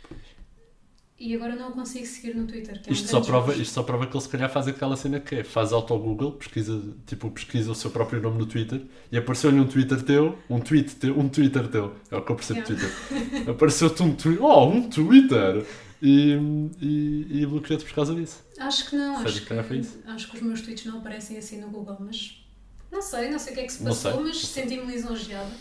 E 1.19 1.35
agora 1.35 1.53
não 1.53 1.69
o 1.69 1.71
consigo 1.73 2.05
seguir 2.05 2.33
no 2.33 2.47
Twitter. 2.47 2.81
Que 2.81 2.89
é 2.89 2.91
um 2.91 2.95
Isto 2.95 3.09
só, 3.09 3.19
prova, 3.19 3.53
isto 3.53 3.73
só 3.73 3.83
prova 3.83 4.07
que 4.07 4.15
ele 4.15 4.23
se 4.23 4.29
calhar 4.29 4.49
faz 4.49 4.67
aquela 4.69 4.95
cena 4.95 5.19
que 5.19 5.35
é, 5.35 5.43
faz 5.43 5.73
auto-google, 5.73 6.31
pesquisa, 6.31 6.81
tipo, 7.05 7.29
pesquisa 7.29 7.71
o 7.71 7.75
seu 7.75 7.91
próprio 7.91 8.21
nome 8.21 8.37
no 8.37 8.45
Twitter 8.45 8.81
e 9.11 9.17
apareceu-lhe 9.17 9.59
um 9.59 9.67
Twitter 9.67 10.01
teu, 10.01 10.37
um 10.49 10.61
tweet 10.61 10.95
teu, 10.95 11.19
um 11.19 11.27
Twitter 11.27 11.67
teu, 11.67 11.93
é 12.09 12.15
o 12.15 12.21
que 12.21 12.31
eu 12.31 12.35
percebo 12.37 12.59
Yeah. 12.59 12.75
Twitter. 12.75 13.49
Apareceu-te 13.51 14.01
um 14.03 14.15
Twitter, 14.15 14.43
oh, 14.43 14.69
um 14.69 14.89
Twitter! 14.89 15.65
E, 16.01 16.37
e, 16.81 17.41
e 17.41 17.45
bloqueou-te 17.45 17.83
por 17.83 17.93
causa 17.93 18.15
disso. 18.15 18.41
Acho 18.57 18.89
que 18.89 18.95
não, 18.95 19.17
acho 19.17 19.45
calhar 19.45 19.65
foi 19.65 19.81
que, 19.81 19.87
acho 20.07 20.29
que 20.31 20.37
os 20.37 20.41
meus 20.41 20.61
tweets 20.61 20.85
não 20.85 20.99
aparecem 20.99 21.37
assim 21.37 21.59
no 21.59 21.67
Google, 21.67 21.97
mas 21.99 22.41
não 22.89 23.01
sei, 23.01 23.29
não 23.29 23.37
sei 23.37 23.51
o 23.51 23.55
que 23.55 23.61
é 23.61 23.65
que 23.65 23.73
se 23.73 23.83
passou, 23.83 24.23
mas 24.23 24.37
senti-me 24.37 24.85
lisonjeada. 24.89 25.51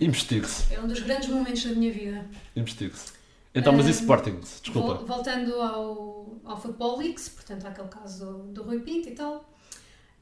Investigue-se, 0.00 0.74
É 0.74 0.80
um 0.80 0.88
dos 0.88 0.98
grandes 0.98 1.28
momentos 1.28 1.64
da 1.64 1.70
minha 1.70 1.92
vida. 1.92 2.26
investigue-se. 2.56 3.12
Então, 3.54 3.72
mas 3.72 3.86
e 3.86 3.90
Sporting? 3.90 4.40
Desculpa. 4.40 4.94
Vol- 4.94 5.06
voltando 5.06 5.54
ao, 5.60 6.36
ao 6.44 6.60
Football 6.60 6.98
Leagues, 6.98 7.28
portanto, 7.28 7.66
àquele 7.66 7.88
caso 7.88 8.24
do, 8.26 8.38
do 8.52 8.62
Rui 8.64 8.80
Pinto 8.80 9.08
e 9.08 9.12
tal, 9.12 9.48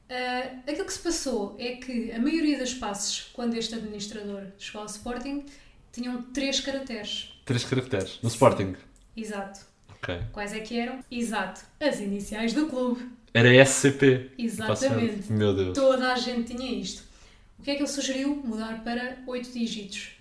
ah, 0.09 0.51
aquilo 0.67 0.85
que 0.85 0.93
se 0.93 0.99
passou 0.99 1.55
é 1.59 1.75
que 1.77 2.11
a 2.11 2.19
maioria 2.19 2.57
das 2.59 2.73
passes, 2.73 3.29
quando 3.33 3.55
este 3.55 3.73
administrador 3.75 4.43
chegou 4.59 4.81
ao 4.81 4.87
Sporting, 4.87 5.45
tinham 5.91 6.21
três 6.33 6.59
caracteres. 6.59 7.33
Três 7.45 7.63
caracteres. 7.63 8.19
No 8.21 8.29
Sporting. 8.29 8.75
Exato. 9.17 9.61
Ok. 9.89 10.19
Quais 10.31 10.53
é 10.53 10.59
que 10.59 10.77
eram? 10.77 10.99
Exato. 11.09 11.61
As 11.79 11.99
iniciais 11.99 12.53
do 12.53 12.67
clube. 12.67 13.09
Era 13.33 13.49
SCP. 13.65 14.31
Exatamente. 14.37 15.31
Meu 15.31 15.55
Deus. 15.55 15.73
Toda 15.77 16.13
a 16.13 16.15
gente 16.17 16.55
tinha 16.55 16.71
isto. 16.71 17.03
O 17.57 17.63
que 17.63 17.71
é 17.71 17.75
que 17.75 17.81
ele 17.81 17.87
sugeriu? 17.89 18.35
Mudar 18.43 18.83
para 18.83 19.17
8 19.25 19.51
dígitos. 19.51 20.12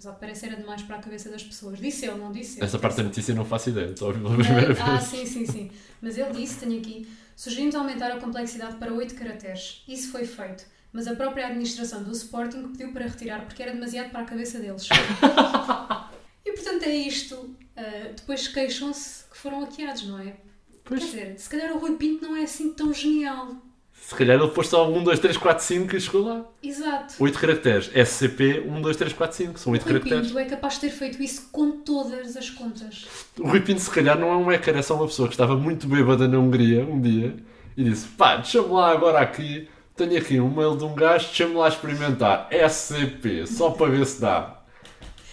Mas 0.00 0.06
ao 0.06 0.14
que 0.14 0.20
parece 0.20 0.46
era 0.46 0.56
demais 0.56 0.80
para 0.80 0.96
a 0.96 0.98
cabeça 0.98 1.28
das 1.28 1.42
pessoas. 1.42 1.78
Disse 1.78 2.06
ele, 2.06 2.16
não 2.16 2.32
disse 2.32 2.58
eu. 2.58 2.64
Essa 2.64 2.78
parte 2.78 2.96
da 2.96 3.02
notícia 3.02 3.34
não 3.34 3.44
faço 3.44 3.68
ideia, 3.68 3.90
estou 3.90 4.08
a 4.08 4.12
ouvir 4.14 4.22
pela 4.22 4.34
primeira 4.42 4.82
Ah, 4.82 4.96
vez. 4.96 5.02
sim, 5.02 5.26
sim, 5.26 5.44
sim. 5.44 5.70
Mas 6.00 6.16
ele 6.16 6.32
disse, 6.32 6.56
tenho 6.58 6.78
aqui, 6.80 7.06
sugerimos 7.36 7.74
aumentar 7.74 8.10
a 8.10 8.18
complexidade 8.18 8.76
para 8.76 8.94
8 8.94 9.14
caracteres. 9.14 9.84
Isso 9.86 10.10
foi 10.10 10.24
feito. 10.24 10.64
Mas 10.90 11.06
a 11.06 11.14
própria 11.14 11.48
administração 11.48 12.02
do 12.02 12.12
Sporting 12.12 12.68
pediu 12.68 12.94
para 12.94 13.04
retirar 13.08 13.44
porque 13.44 13.62
era 13.62 13.72
demasiado 13.74 14.08
para 14.08 14.22
a 14.22 14.24
cabeça 14.24 14.58
deles. 14.58 14.88
e 16.46 16.52
portanto 16.52 16.82
é 16.84 16.94
isto. 16.96 17.54
Ah, 17.76 18.12
depois 18.16 18.48
queixam-se 18.48 19.24
que 19.30 19.36
foram 19.36 19.60
hackeados, 19.60 20.06
não 20.08 20.18
é? 20.18 20.34
Quer 20.82 20.98
dizer, 20.98 21.38
se 21.38 21.48
calhar 21.50 21.76
o 21.76 21.78
Rui 21.78 21.96
Pinto 21.96 22.24
não 22.26 22.34
é 22.34 22.44
assim 22.44 22.72
tão 22.72 22.90
genial. 22.92 23.54
Se 24.10 24.16
calhar 24.16 24.36
ele 24.36 24.48
pôs 24.48 24.66
só 24.66 24.90
1, 24.90 25.04
2, 25.04 25.20
3, 25.20 25.36
4, 25.36 25.64
5 25.64 25.96
e 25.96 26.00
chegou 26.00 26.24
lá. 26.24 26.44
Exato. 26.60 27.14
8 27.16 27.38
caracteres. 27.38 27.90
SCP 27.94 28.64
1, 28.66 28.80
2, 28.82 28.96
3, 28.96 29.12
4, 29.12 29.36
5. 29.36 29.60
São 29.60 29.72
8 29.72 29.82
O 29.82 29.84
Rui 29.84 29.92
caracteres. 29.92 30.26
Pinto 30.26 30.38
é 30.40 30.44
capaz 30.46 30.74
de 30.74 30.80
ter 30.80 30.90
feito 30.90 31.22
isso 31.22 31.48
com 31.52 31.70
todas 31.70 32.36
as 32.36 32.50
contas. 32.50 33.06
O 33.38 33.46
Rui 33.46 33.60
Pinto, 33.60 33.80
se 33.80 33.88
calhar, 33.88 34.18
não 34.18 34.32
é 34.32 34.36
um 34.36 34.46
hacker, 34.46 34.76
é 34.76 34.82
só 34.82 34.96
uma 34.96 35.06
pessoa 35.06 35.28
que 35.28 35.34
estava 35.34 35.56
muito 35.56 35.86
bêbada 35.86 36.26
na 36.26 36.40
Hungria 36.40 36.84
um 36.84 37.00
dia 37.00 37.36
e 37.76 37.84
disse: 37.84 38.08
pá, 38.08 38.34
deixa-me 38.34 38.66
lá 38.66 38.90
agora 38.90 39.20
aqui. 39.20 39.68
Tenho 39.94 40.18
aqui 40.18 40.40
um 40.40 40.50
mail 40.50 40.76
de 40.76 40.82
um 40.82 40.92
gajo, 40.92 41.26
deixa-me 41.26 41.54
lá 41.54 41.68
experimentar 41.68 42.48
SCP, 42.50 43.46
só 43.46 43.70
para 43.70 43.92
ver 43.92 44.04
se 44.06 44.20
dá. 44.20 44.59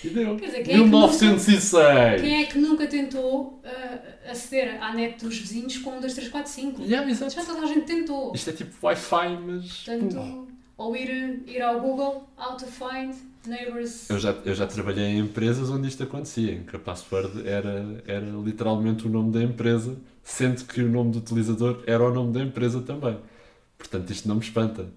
E 0.04 0.10
deu. 0.10 0.36
Quer 0.36 0.46
dizer, 0.46 0.64
quem 0.64 0.74
é 0.74 0.78
que 0.78 0.84
1906. 0.84 2.22
Quem 2.22 2.44
é 2.44 2.46
que 2.46 2.58
nunca 2.58 2.88
tentou 2.88 3.62
ah, 3.64 4.32
aceder 4.32 4.82
à 4.82 4.94
net 4.94 5.24
dos 5.24 5.38
vizinhos 5.38 5.78
com 5.80 5.98
um, 5.98 6.02
2, 6.02 6.14
3, 6.14 6.30
4, 6.30 6.52
5? 6.52 6.82
Yeah, 6.84 7.10
exato. 7.10 7.34
Já 7.34 7.44
toda 7.44 7.62
a 7.62 7.66
gente 7.66 7.86
tentou. 7.86 8.34
Isto 8.34 8.50
é 8.50 8.54
tipo 8.54 8.74
Wi-Fi, 8.82 9.38
mas. 9.46 9.84
Portanto, 9.84 10.48
ou 10.78 10.96
ir, 10.96 11.44
ir 11.48 11.62
ao 11.62 11.80
Google, 11.80 12.28
how 12.38 12.56
to 12.56 12.66
find 12.68 13.16
neighbors. 13.48 14.10
Eu 14.10 14.20
já, 14.20 14.32
eu 14.46 14.54
já 14.54 14.68
trabalhei 14.68 15.06
em 15.06 15.20
empresas 15.20 15.70
onde 15.70 15.88
isto 15.88 16.04
acontecia, 16.04 16.54
em 16.54 16.64
que 16.64 16.76
a 16.76 16.80
password 16.80 17.48
era, 17.48 18.04
era 18.06 18.26
literalmente 18.44 19.08
o 19.08 19.10
nome 19.10 19.32
da 19.32 19.42
empresa, 19.42 19.98
sendo 20.24 20.64
que 20.66 20.82
o 20.82 20.90
nome 20.90 21.12
do 21.12 21.20
utilizador 21.20 21.84
era 21.88 22.04
o 22.04 22.14
nome 22.14 22.34
da 22.34 22.42
empresa 22.42 22.82
também. 22.82 23.18
Portanto, 23.78 24.12
isto 24.12 24.28
não 24.28 24.36
me 24.36 24.42
espanta. 24.42 24.88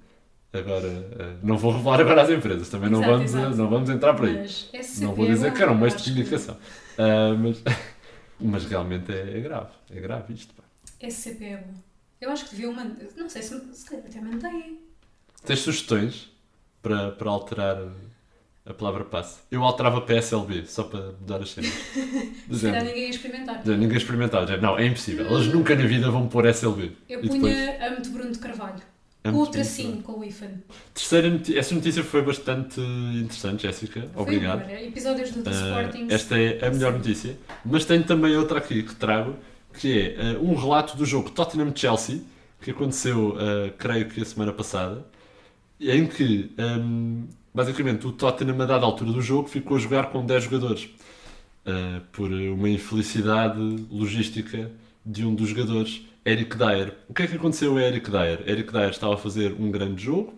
Agora, 0.52 0.86
eh, 0.88 1.36
não 1.42 1.56
vou 1.56 1.72
revelar 1.72 2.00
agora 2.00 2.22
as 2.22 2.30
empresas, 2.30 2.68
também 2.68 2.90
não, 2.90 2.98
Exato, 2.98 3.12
vamos, 3.16 3.30
exato. 3.34 3.56
não 3.56 3.68
vamos 3.70 3.88
entrar 3.90 4.14
por 4.14 4.26
aí. 4.26 4.36
Mas 4.38 4.68
SCP 4.72 5.04
Não 5.04 5.14
vou 5.14 5.26
é 5.26 5.28
dizer 5.28 5.52
que 5.52 5.62
eram 5.62 5.74
meios 5.76 5.94
acho 5.94 6.04
de 6.04 6.10
comunicação. 6.10 6.56
Ah, 6.98 7.34
mas, 7.38 7.62
mas 8.40 8.64
realmente 8.64 9.12
é, 9.12 9.38
é 9.38 9.40
grave. 9.40 9.70
É 9.90 10.00
grave 10.00 10.34
isto. 10.34 10.52
Pá. 10.54 10.64
SCP 11.08 11.44
é 11.44 11.56
bom. 11.58 11.74
Eu 12.20 12.30
acho 12.32 12.44
que 12.46 12.50
devia 12.56 12.70
mandar. 12.72 12.96
Não 13.16 13.28
sei 13.28 13.42
se, 13.42 13.60
se 13.72 13.86
calhar 13.88 14.04
até 14.06 14.20
mandei. 14.20 14.80
Tens 15.46 15.60
sugestões 15.60 16.30
para, 16.82 17.12
para 17.12 17.30
alterar 17.30 17.78
a 18.66 18.74
palavra 18.74 19.04
passe? 19.04 19.38
Eu 19.50 19.62
alterava 19.64 20.00
PSLB, 20.02 20.66
só 20.66 20.82
para 20.84 21.12
mudar 21.12 21.40
as 21.42 21.50
cenas. 21.50 21.70
Se 22.52 22.60
calhar 22.66 22.84
ninguém 22.84 23.02
ia 23.04 23.10
experimentar. 23.10 23.62
Já 23.64 23.76
Ninguém 23.76 23.96
experimentava. 23.96 24.46
já, 24.46 24.56
Não, 24.58 24.78
é 24.78 24.86
impossível. 24.86 25.26
Eles 25.30 25.46
nunca 25.52 25.74
na 25.74 25.86
vida 25.86 26.10
vão 26.10 26.28
pôr 26.28 26.44
SLB. 26.46 26.92
Eu 27.08 27.20
punha 27.20 27.32
depois, 27.32 27.82
amo-te 27.92 28.08
Bruno 28.10 28.32
de 28.32 28.38
Carvalho. 28.38 28.82
Amo-te 29.22 29.22
Com 29.22 29.28
o 29.28 29.32
Bruno 29.32 29.46
de 29.46 29.52
tracinho, 29.52 30.02
com 30.02 30.12
o 30.20 30.24
IFAN. 30.24 30.46
terceira 30.94 31.28
notícia. 31.30 31.58
Essa 31.60 31.74
notícia 31.74 32.02
foi 32.04 32.22
bastante 32.22 32.80
interessante, 32.80 33.62
Jéssica. 33.62 34.08
Foi 34.14 34.22
Obrigado. 34.22 34.60
boa, 34.60 34.68
né? 34.72 34.84
Episódios 34.86 35.30
do 35.30 35.42
The 35.42 35.50
Ah, 35.50 35.52
Sporting. 35.52 36.06
esta 36.10 36.38
é 36.38 36.66
a 36.66 36.70
melhor 36.70 36.92
notícia. 36.94 37.36
Mas 37.64 37.84
tenho 37.84 38.02
também 38.04 38.34
outra 38.36 38.58
aqui 38.58 38.82
que 38.82 38.94
trago, 38.94 39.36
que 39.78 40.00
é 40.16 40.16
ah, 40.36 40.38
um 40.40 40.54
relato 40.54 40.96
do 40.96 41.04
jogo 41.04 41.30
Tottenham-Chelsea, 41.30 42.22
que 42.62 42.70
aconteceu, 42.70 43.36
ah, 43.38 43.70
creio 43.76 44.08
que 44.08 44.22
a 44.22 44.24
semana 44.24 44.52
passada, 44.52 45.04
em 45.80 46.06
que, 46.06 46.50
ahm, 46.58 47.24
basicamente, 47.54 48.06
o 48.06 48.12
Tottenham, 48.12 48.60
a 48.62 48.66
dada 48.66 48.84
altura 48.86 49.12
do 49.12 49.20
jogo, 49.20 49.48
ficou 49.48 49.76
a 49.76 49.80
jogar 49.80 50.10
com 50.10 50.24
10 50.24 50.44
jogadores. 50.44 50.88
por 52.12 52.28
uma 52.32 52.68
infelicidade 52.70 53.60
logística 53.90 54.70
de 55.04 55.24
um 55.24 55.34
dos 55.34 55.48
jogadores, 55.50 56.02
Eric 56.24 56.56
Dyer. 56.56 56.94
O 57.08 57.14
que 57.14 57.22
é 57.22 57.26
que 57.26 57.36
aconteceu 57.36 57.76
a 57.76 57.82
Eric 57.82 58.10
Dyer? 58.10 58.42
Eric 58.46 58.72
Dyer 58.72 58.90
estava 58.90 59.14
a 59.14 59.18
fazer 59.18 59.52
um 59.58 59.70
grande 59.70 60.02
jogo, 60.04 60.34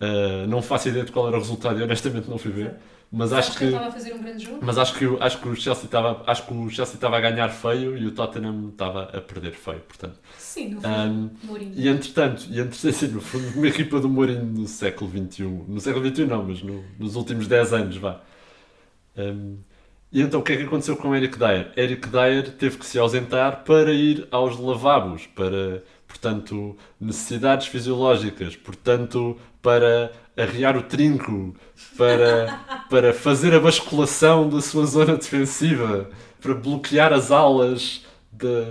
ah, 0.00 0.46
não 0.48 0.62
faço 0.62 0.88
ideia 0.88 1.04
de 1.04 1.12
qual 1.12 1.28
era 1.28 1.36
o 1.36 1.40
resultado 1.40 1.78
e 1.78 1.82
honestamente 1.82 2.28
não 2.28 2.38
fui 2.38 2.50
ver, 2.50 2.74
mas 3.12 3.32
Acho 3.32 3.50
acho 3.50 3.58
que 3.58 3.64
ele 3.64 3.70
que... 3.72 3.76
estava 3.76 3.88
a 3.90 3.92
fazer 3.92 4.14
um 4.14 4.22
grande 4.22 4.44
jogo. 4.44 4.58
Mas 4.62 4.78
acho 4.78 4.94
que, 4.94 5.04
acho 5.20 5.40
que 5.40 5.48
o 5.48 5.56
Chelsea 5.56 5.84
estava 5.84 6.22
acho 6.26 6.46
que 6.46 6.54
o 6.54 6.70
Chelsea 6.70 6.94
estava 6.94 7.16
a 7.16 7.20
ganhar 7.20 7.48
feio 7.50 7.96
e 7.98 8.06
o 8.06 8.12
Tottenham 8.12 8.68
estava 8.70 9.02
a 9.04 9.20
perder 9.20 9.52
feio, 9.52 9.80
portanto. 9.80 10.18
Sim, 10.38 10.74
no 10.74 10.80
fundo, 10.80 11.30
Mourinho. 11.42 11.72
E 11.76 11.88
entretanto, 11.88 12.46
e 12.48 12.60
entretanto 12.60 12.92
sim, 12.94 13.08
no 13.08 13.20
fundo, 13.20 13.48
uma 13.58 13.66
equipa 13.68 13.98
do 14.00 14.08
Mourinho 14.08 14.44
no 14.44 14.66
século 14.68 15.10
XXI, 15.10 15.42
no 15.68 15.80
século 15.80 16.08
XXI 16.08 16.24
não, 16.26 16.44
mas 16.44 16.62
no- 16.62 16.84
nos 16.98 17.16
últimos 17.16 17.46
10 17.48 17.72
anos, 17.72 17.96
vá. 17.96 18.20
Ahm, 19.16 19.56
e 20.12 20.20
então 20.20 20.40
o 20.40 20.42
que 20.42 20.52
é 20.52 20.56
que 20.56 20.64
aconteceu 20.64 20.96
com 20.96 21.14
Eric 21.14 21.38
Dyer? 21.38 21.72
Eric 21.76 22.08
Dyer 22.08 22.50
teve 22.52 22.78
que 22.78 22.86
se 22.86 22.98
ausentar 22.98 23.62
para 23.64 23.92
ir 23.92 24.26
aos 24.30 24.58
lavabos, 24.58 25.26
para, 25.26 25.84
portanto, 26.08 26.76
necessidades 27.00 27.68
fisiológicas, 27.68 28.56
portanto, 28.56 29.36
para 29.62 30.10
arriar 30.36 30.76
o 30.76 30.82
trinco, 30.82 31.54
para, 31.96 32.60
para 32.90 33.14
fazer 33.14 33.54
a 33.54 33.60
basculação 33.60 34.48
da 34.48 34.60
sua 34.60 34.84
zona 34.86 35.16
defensiva, 35.16 36.10
para 36.40 36.54
bloquear 36.54 37.12
as 37.12 37.30
alas, 37.30 38.04
de, 38.32 38.66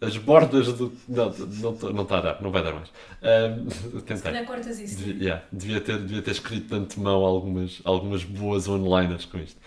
as 0.00 0.16
bordas 0.16 0.72
do. 0.72 0.92
Não, 1.06 1.30
não, 1.30 1.72
não, 1.92 2.02
está 2.02 2.18
a 2.18 2.20
dar, 2.20 2.42
não 2.42 2.50
vai 2.50 2.62
dar 2.62 2.72
mais. 2.72 2.88
Se 3.70 4.02
tentei. 4.02 4.22
calhar 4.22 4.46
cortas 4.46 4.78
isso. 4.78 4.96
Devia, 4.96 5.22
yeah, 5.22 5.44
devia 5.52 5.80
ter, 5.80 5.98
devia 5.98 6.22
ter 6.22 6.30
escrito 6.30 6.68
de 6.68 6.74
antemão 6.74 7.22
algumas, 7.24 7.80
algumas 7.84 8.24
boas 8.24 8.66
onliners 8.66 9.26
com 9.26 9.38
isto. 9.38 9.60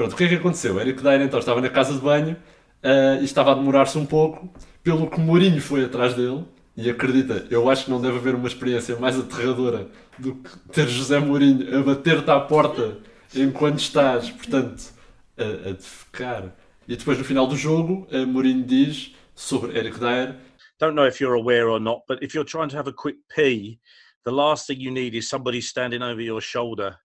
Pronto, 0.00 0.14
o 0.14 0.16
que 0.16 0.24
é 0.24 0.28
que 0.28 0.34
aconteceu? 0.36 0.80
Eric 0.80 1.02
Dyer 1.02 1.20
então 1.20 1.38
estava 1.38 1.60
na 1.60 1.68
casa 1.68 1.92
de 1.92 2.00
banho 2.00 2.34
ah, 2.82 3.18
e 3.20 3.24
estava 3.26 3.52
a 3.52 3.54
demorar-se 3.54 3.98
um 3.98 4.06
pouco, 4.06 4.50
pelo 4.82 5.10
que 5.10 5.20
Mourinho 5.20 5.60
foi 5.60 5.84
atrás 5.84 6.14
dele. 6.14 6.42
E 6.74 6.88
acredita, 6.88 7.46
eu 7.50 7.68
acho 7.68 7.84
que 7.84 7.90
não 7.90 8.00
deve 8.00 8.16
haver 8.16 8.34
uma 8.34 8.48
experiência 8.48 8.96
mais 8.96 9.18
aterradora 9.18 9.88
do 10.18 10.36
que 10.36 10.58
ter 10.72 10.88
José 10.88 11.18
Mourinho 11.18 11.78
a 11.78 11.82
bater-te 11.82 12.30
à 12.30 12.40
porta 12.40 12.96
enquanto 13.34 13.80
estás, 13.80 14.30
portanto, 14.30 14.90
a, 15.36 15.68
a 15.68 15.72
defecar. 15.72 16.50
E 16.88 16.96
depois 16.96 17.18
no 17.18 17.24
final 17.24 17.46
do 17.46 17.54
jogo, 17.54 18.08
a 18.10 18.24
Mourinho 18.24 18.64
diz 18.64 19.14
sobre 19.34 19.76
Eric 19.78 20.00
Dyer 20.00 20.34
don't 20.78 20.94
know 20.94 21.04
if 21.04 21.20
you're 21.20 21.34
aware 21.34 21.68
or 21.68 21.78
not, 21.78 22.04
but 22.08 22.22
if 22.22 22.34
you're 22.34 22.42
trying 22.42 22.70
to 22.70 22.76
have 22.76 22.88
a 22.88 22.92
quick 22.92 23.16
pee, 23.28 23.78
the 24.24 24.32
last 24.32 24.66
thing 24.66 24.80
you 24.80 24.90
need 24.90 25.14
is 25.14 25.28
somebody 25.28 25.60
standing 25.60 26.02
over 26.02 26.22
your 26.22 26.40
shoulder. 26.40 26.96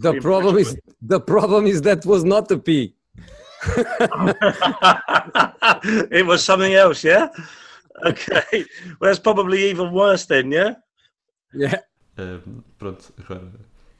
The 0.00 0.20
problem 0.20 0.58
is 0.58 0.76
the 1.00 1.20
problem 1.20 1.66
is 1.66 1.80
that 1.82 2.04
was 2.04 2.24
not 2.24 2.50
a 2.50 2.58
pee. 2.58 2.94
it 6.10 6.26
was 6.26 6.44
something 6.44 6.74
else, 6.74 7.04
yeah? 7.04 7.28
Okay. 8.04 8.64
Well, 9.00 9.10
that's 9.10 9.18
probably 9.20 9.70
even 9.70 9.92
worse 9.92 10.26
then, 10.26 10.50
yeah? 10.52 10.74
Yeah. 11.52 11.80
Uh, 12.18 12.38
pronto, 12.78 13.12
agora. 13.18 13.42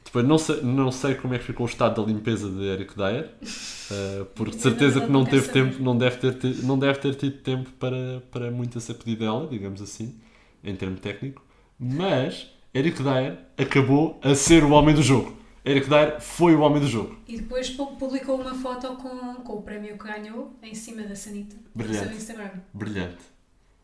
Depois 0.05 0.27
não 0.27 0.39
sei, 0.39 0.61
não 0.63 0.93
sei 0.93 1.15
como 1.15 1.35
é 1.35 1.39
que 1.39 1.45
ficou 1.45 1.67
o 1.67 1.69
estado 1.69 2.03
da 2.05 2.13
limpeza 2.13 2.49
de 2.49 2.63
Eric 2.65 2.95
Dyer, 2.97 3.31
uh, 3.43 4.25
porque 4.35 4.57
de 4.57 4.63
certeza 4.63 5.01
que 5.01 5.11
não 5.11 5.25
teve 5.25 5.49
tempo, 5.49 5.83
não 5.83 5.97
deve 5.97 6.17
ter, 6.19 6.35
ti- 6.35 6.61
não 6.63 6.79
deve 6.79 6.99
ter 6.99 7.15
tido 7.15 7.39
tempo 7.39 7.71
para, 7.79 8.23
para 8.31 8.51
muita 8.51 8.79
sacudidela, 8.81 9.49
digamos 9.49 9.81
assim, 9.81 10.21
em 10.63 10.77
termo 10.77 10.97
técnico. 10.99 11.43
Mas 11.79 12.49
Eric 12.75 13.03
Dyer 13.03 13.39
acabou 13.59 14.21
a 14.23 14.35
ser 14.35 14.63
o 14.63 14.71
homem 14.71 14.95
do 14.95 15.03
jogo. 15.03 15.37
Eric 15.65 15.89
Dyer 15.89 16.21
foi 16.21 16.55
o 16.55 16.61
homem 16.61 16.81
do 16.81 16.87
jogo. 16.87 17.19
E 17.27 17.39
depois 17.39 17.71
pu- 17.71 17.97
publicou 17.97 18.39
uma 18.41 18.55
foto 18.55 18.97
com, 18.97 19.35
com 19.37 19.53
o 19.55 19.63
prémio 19.63 19.97
que 19.97 20.05
ganhou 20.05 20.55
em 20.63 20.75
cima 20.75 21.03
da 21.03 21.17
Sanita 21.17 21.57
no 21.57 21.63
Brilhante. 21.83 22.09
seu 22.09 22.17
Instagram. 22.17 22.51
Brilhante. 22.73 23.23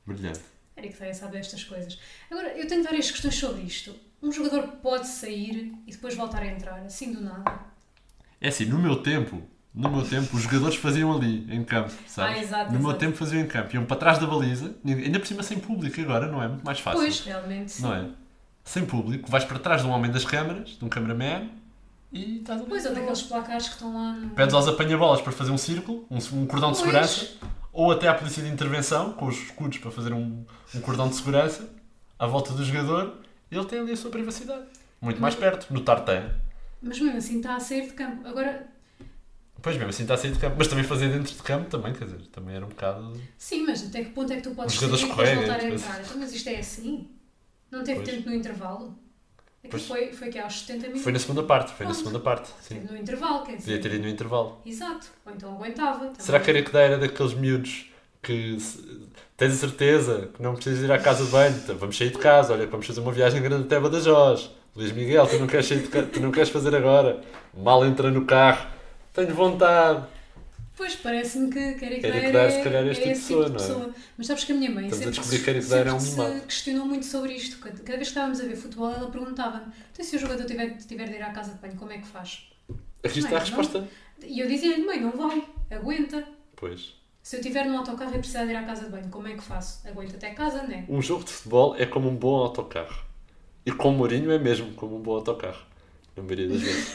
Brilhante. 0.06 0.40
Eric 0.76 0.98
Dyer 0.98 1.14
sabe 1.16 1.32
destas 1.32 1.64
coisas. 1.64 1.98
Agora, 2.30 2.48
eu 2.56 2.66
tenho 2.66 2.82
várias 2.84 3.10
questões 3.10 3.34
sobre 3.34 3.62
isto. 3.62 3.94
Um 4.22 4.30
jogador 4.30 4.66
pode 4.82 5.06
sair 5.08 5.74
e 5.86 5.90
depois 5.92 6.14
voltar 6.14 6.42
a 6.42 6.46
entrar, 6.46 6.80
assim 6.80 7.12
do 7.12 7.22
nada. 7.22 7.60
É 8.40 8.48
assim, 8.48 8.66
no 8.66 8.78
meu 8.78 8.96
tempo, 9.02 9.42
no 9.74 9.90
meu 9.90 10.06
tempo, 10.06 10.36
os 10.36 10.42
jogadores 10.42 10.76
faziam 10.76 11.14
ali, 11.14 11.46
em 11.54 11.64
campo, 11.64 11.90
sabes? 12.06 12.38
Ah, 12.38 12.42
exato, 12.42 12.72
no 12.72 12.78
meu 12.78 12.88
exato. 12.90 12.98
tempo 13.00 13.16
faziam 13.16 13.42
em 13.42 13.46
campo. 13.46 13.74
Iam 13.74 13.84
para 13.86 13.96
trás 13.96 14.18
da 14.18 14.26
baliza, 14.26 14.74
ainda 14.84 15.18
por 15.18 15.26
cima 15.26 15.42
sem 15.42 15.58
público 15.58 15.98
agora, 16.02 16.26
não 16.26 16.42
é? 16.42 16.48
Muito 16.48 16.64
mais 16.64 16.78
fácil. 16.80 17.00
Pois, 17.00 17.20
realmente. 17.20 17.72
sim. 17.72 17.82
Não 17.82 17.94
é? 17.94 18.08
Sem 18.64 18.84
público, 18.84 19.30
vais 19.30 19.44
para 19.44 19.58
trás 19.58 19.80
de 19.82 19.88
um 19.88 19.90
homem 19.90 20.10
das 20.10 20.24
câmaras, 20.24 20.70
de 20.78 20.84
um 20.84 20.88
cameraman, 20.88 21.48
e 22.12 22.38
estás 22.38 22.60
ali. 22.60 22.68
Pois, 22.68 22.84
ou 22.86 22.94
daqueles 22.94 23.22
placares 23.22 23.66
que 23.68 23.74
estão 23.74 23.94
lá 23.94 24.12
no... 24.12 24.30
Pedes 24.30 24.54
aos 24.54 24.66
apanha-bolas 24.68 25.20
para 25.20 25.32
fazer 25.32 25.50
um 25.50 25.58
círculo, 25.58 26.06
um, 26.10 26.16
um 26.16 26.46
cordão 26.46 26.72
de 26.72 26.78
Pois. 26.78 26.86
segurança, 26.90 27.28
ou 27.72 27.90
até 27.92 28.08
à 28.08 28.14
polícia 28.14 28.42
de 28.42 28.48
intervenção, 28.48 29.12
com 29.12 29.26
os 29.26 29.36
escudos 29.36 29.78
para 29.78 29.90
fazer 29.90 30.12
um, 30.12 30.44
um 30.74 30.80
cordão 30.80 31.08
de 31.08 31.14
segurança, 31.16 31.68
à 32.18 32.26
volta 32.26 32.52
do 32.52 32.64
jogador, 32.64 33.18
ele 33.50 33.64
tem 33.64 33.78
ali 33.80 33.92
a 33.92 33.96
sua 33.96 34.10
privacidade. 34.10 34.64
Muito 35.00 35.20
mais 35.20 35.34
perto, 35.34 35.72
no 35.72 35.80
tartan. 35.82 36.30
Mas 36.82 36.98
mesmo 37.00 37.16
assim 37.18 37.36
está 37.38 37.56
a 37.56 37.60
sair 37.60 37.86
de 37.88 37.92
campo. 37.94 38.26
Agora, 38.26 38.66
Pois 39.62 39.76
mesmo, 39.76 39.90
assim 39.90 40.02
está 40.02 40.14
a 40.14 40.16
sair 40.16 40.32
de 40.32 40.38
campo. 40.38 40.56
Mas 40.58 40.68
também 40.68 40.84
fazer 40.84 41.08
dentro 41.10 41.34
de 41.34 41.42
campo 41.42 41.68
também, 41.68 41.92
quer 41.92 42.04
dizer, 42.06 42.26
também 42.28 42.56
era 42.56 42.64
um 42.64 42.68
bocado. 42.70 43.12
sim, 43.36 43.64
mas 43.66 43.86
até 43.86 44.02
que 44.04 44.10
ponto 44.10 44.32
é 44.32 44.36
que 44.36 44.42
tu 44.42 44.50
podes 44.54 44.72
Os 44.74 44.80
sair 44.80 44.88
e 44.88 45.06
depois 45.08 45.30
voltar 45.34 45.54
a 45.54 45.58
depois- 45.58 45.82
entrar? 45.82 46.00
Então, 46.00 46.16
mas 46.18 46.32
isto 46.32 46.48
é 46.48 46.56
assim? 46.56 47.10
Não 47.70 47.84
teve 47.84 48.00
Pois. 48.00 48.08
tempo 48.16 48.28
no 48.30 48.34
intervalo? 48.34 48.98
Pois. 49.68 49.86
foi, 49.86 50.12
foi 50.12 50.28
que 50.30 50.38
aos 50.38 50.60
70 50.60 50.82
minutos. 50.82 51.02
Foi 51.02 51.12
na 51.12 51.18
segunda 51.18 51.42
parte, 51.42 51.72
foi 51.72 51.84
na 51.86 51.92
Pronto. 51.92 51.98
segunda 52.04 52.18
parte. 52.24 52.50
Sim. 52.62 52.80
No 52.90 52.96
intervalo, 52.96 53.44
quer 53.44 53.56
dizer. 53.56 53.76
Podia 53.76 53.90
ter 53.90 53.96
ido 53.96 54.04
no 54.04 54.10
intervalo. 54.10 54.58
Exato. 54.64 55.08
Ou 55.26 55.32
então 55.32 55.52
aguentava. 55.54 55.98
também. 55.98 56.14
Será 56.18 56.40
que 56.40 56.50
a 56.50 56.54
Dyer 56.54 56.74
era 56.92 56.98
daqueles 56.98 57.34
miúdos 57.34 57.90
que 58.22 58.56
tens 59.36 59.52
a 59.52 59.56
certeza 59.56 60.30
que 60.34 60.42
não 60.42 60.54
precisas 60.54 60.82
ir 60.82 60.90
à 60.90 60.98
casa 60.98 61.24
de 61.24 61.30
banho? 61.30 61.54
Então, 61.56 61.76
Vamos 61.76 61.96
sair 61.96 62.10
de 62.10 62.18
casa, 62.18 62.52
olha, 62.54 62.66
vamos 62.66 62.86
fazer 62.86 63.00
uma 63.00 63.12
viagem 63.12 63.42
grande 63.42 63.64
até 63.64 63.78
Badajoz. 63.78 64.50
Luís 64.74 64.92
Miguel, 64.92 65.26
tu 65.26 65.38
não 65.38 65.46
queres, 65.46 65.66
sair 65.66 65.80
de 65.82 65.88
ca... 65.88 66.02
tu 66.04 66.20
não 66.20 66.30
queres 66.30 66.48
fazer 66.48 66.74
agora. 66.74 67.20
Mal 67.54 67.84
entra 67.84 68.10
no 68.10 68.24
carro. 68.24 68.66
Tenho 69.12 69.34
vontade. 69.34 70.04
Pois, 70.80 70.96
parece-me 70.96 71.50
que, 71.52 71.74
Dyer, 71.74 72.34
é, 72.34 72.50
se 72.50 72.62
calhar, 72.62 72.86
é 72.86 72.90
este 72.90 73.04
é 73.10 73.12
tipo 73.12 73.26
tipo 73.26 73.44
de 73.44 73.44
pessoa, 73.44 73.48
não 73.50 73.54
é? 73.54 73.58
pessoa. 73.58 73.94
Mas 74.16 74.26
sabes 74.26 74.44
que 74.44 74.52
a 74.52 74.54
minha 74.54 74.70
mãe 74.70 74.86
Estamos 74.88 75.18
a 75.18 75.22
sempre, 75.22 75.50
Eric 75.50 75.62
sempre 75.66 75.88
é 75.90 75.92
um 75.92 76.00
se 76.00 76.10
mimado. 76.12 76.40
questionou 76.40 76.86
muito 76.86 77.04
sobre 77.04 77.34
isto. 77.34 77.58
Cada 77.58 77.74
vez 77.74 77.84
que 77.84 78.02
estávamos 78.04 78.40
a 78.40 78.44
ver 78.46 78.56
futebol, 78.56 78.90
ela 78.90 79.10
perguntava 79.10 79.62
então 79.92 80.02
se 80.02 80.16
o 80.16 80.18
jogador 80.18 80.46
tiver, 80.46 80.78
tiver 80.78 81.06
de 81.06 81.16
ir 81.16 81.22
à 81.22 81.32
casa 81.32 81.52
de 81.52 81.58
banho, 81.58 81.76
como 81.76 81.92
é 81.92 81.98
que 81.98 82.06
faz? 82.06 82.50
Aqui 83.04 83.18
está 83.18 83.28
a 83.28 83.32
Não, 83.32 83.38
resposta. 83.40 83.88
E 84.24 84.40
eu 84.40 84.48
dizia-lhe, 84.48 84.82
mãe, 84.86 84.98
não 84.98 85.10
vai, 85.10 85.46
aguenta. 85.70 86.26
Pois. 86.56 86.94
Se 87.22 87.36
eu 87.36 87.40
estiver 87.40 87.66
no 87.66 87.76
autocarro 87.76 88.14
e 88.14 88.18
precisar 88.18 88.46
de 88.46 88.52
ir 88.52 88.56
à 88.56 88.64
casa 88.64 88.86
de 88.86 88.90
banho, 88.90 89.10
como 89.10 89.28
é 89.28 89.34
que 89.34 89.42
faço? 89.42 89.86
Aguento 89.86 90.14
até 90.14 90.30
casa, 90.30 90.62
né? 90.62 90.86
Um 90.88 91.02
jogo 91.02 91.24
de 91.24 91.30
futebol 91.30 91.76
é 91.76 91.84
como 91.84 92.08
um 92.08 92.16
bom 92.16 92.36
autocarro. 92.36 93.04
E 93.66 93.70
com 93.70 93.90
o 93.90 93.92
Mourinho 93.92 94.30
é 94.30 94.38
mesmo 94.38 94.72
como 94.72 94.96
um 94.96 95.00
bom 95.02 95.16
autocarro. 95.16 95.62
Na 96.16 96.22
maioria 96.22 96.48
das 96.48 96.62
vezes. 96.62 96.88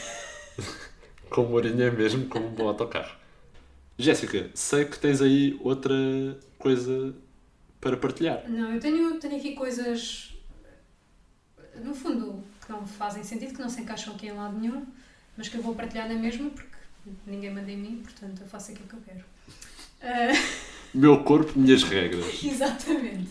com 1.30 1.42
o 1.42 1.48
Mourinho 1.50 1.82
é 1.84 1.90
mesmo 1.92 2.26
como 2.26 2.48
um 2.48 2.50
bom 2.50 2.66
autocarro. 2.66 3.25
Jéssica, 3.98 4.50
sei 4.54 4.84
que 4.84 4.98
tens 4.98 5.22
aí 5.22 5.58
outra 5.62 5.94
coisa 6.58 7.14
para 7.80 7.96
partilhar. 7.96 8.48
Não, 8.48 8.72
eu 8.74 8.80
tenho, 8.80 9.18
tenho 9.18 9.36
aqui 9.36 9.54
coisas, 9.54 10.34
no 11.82 11.94
fundo, 11.94 12.42
que 12.64 12.70
não 12.72 12.86
fazem 12.86 13.24
sentido, 13.24 13.54
que 13.54 13.60
não 13.60 13.68
se 13.68 13.80
encaixam 13.80 14.14
aqui 14.14 14.26
em 14.26 14.32
lado 14.32 14.58
nenhum, 14.58 14.84
mas 15.36 15.48
que 15.48 15.56
eu 15.56 15.62
vou 15.62 15.74
partilhar 15.74 16.08
na 16.08 16.14
mesma, 16.14 16.50
porque 16.50 16.76
ninguém 17.26 17.52
manda 17.52 17.70
em 17.70 17.76
mim, 17.76 18.00
portanto 18.02 18.40
eu 18.42 18.46
faço 18.46 18.72
aquilo 18.72 18.88
que 18.88 18.94
eu 18.94 19.00
quero. 19.00 19.24
Ah, 20.02 20.32
Meu 20.92 21.22
corpo, 21.24 21.58
minhas 21.58 21.82
regras. 21.82 22.26
exatamente. 22.44 23.30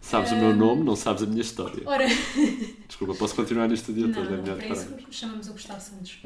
Sabes 0.00 0.30
o 0.30 0.36
meu 0.36 0.54
nome, 0.54 0.84
não 0.84 0.94
sabes 0.94 1.24
a 1.24 1.26
minha 1.26 1.40
história. 1.40 1.82
Ora, 1.84 2.06
Desculpa, 2.86 3.14
posso 3.14 3.34
continuar 3.34 3.66
neste 3.66 3.92
dia 3.92 4.06
todo, 4.12 4.26
é 4.28 4.36
não, 4.36 4.42
melhor 4.42 4.56
para 4.56 4.68
isso 4.68 4.96
chamamos 5.10 5.48
o 5.48 5.52
Gustavo 5.52 5.80
Santos. 5.80 6.18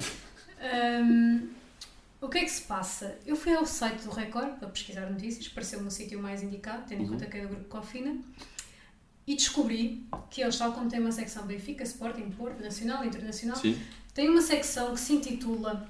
Ahm, 0.60 1.48
o 2.20 2.28
que 2.28 2.38
é 2.38 2.44
que 2.44 2.50
se 2.50 2.62
passa? 2.62 3.18
Eu 3.26 3.34
fui 3.36 3.54
ao 3.54 3.64
site 3.66 4.02
do 4.02 4.10
Record 4.10 4.58
para 4.58 4.68
pesquisar 4.68 5.08
notícias, 5.10 5.48
pareceu-me 5.48 5.88
o 5.88 5.90
sítio 5.90 6.20
mais 6.20 6.42
indicado, 6.42 6.84
tendo 6.88 7.02
em 7.02 7.04
Uhum. 7.04 7.10
conta 7.12 7.26
que 7.26 7.36
é 7.38 7.42
do 7.42 7.48
grupo 7.48 7.64
Cofina, 7.68 8.16
e 9.26 9.34
descobri 9.36 10.06
que 10.30 10.42
eles, 10.42 10.56
tal 10.56 10.72
como 10.72 10.88
têm 10.90 11.00
uma 11.00 11.12
secção 11.12 11.46
Benfica, 11.46 11.82
Sporting, 11.84 12.30
Porto, 12.30 12.60
Nacional 12.62 13.04
e 13.04 13.08
Internacional, 13.08 13.56
Sim. 13.56 13.80
têm 14.12 14.28
uma 14.28 14.42
secção 14.42 14.92
que 14.94 15.00
se 15.00 15.12
intitula, 15.14 15.88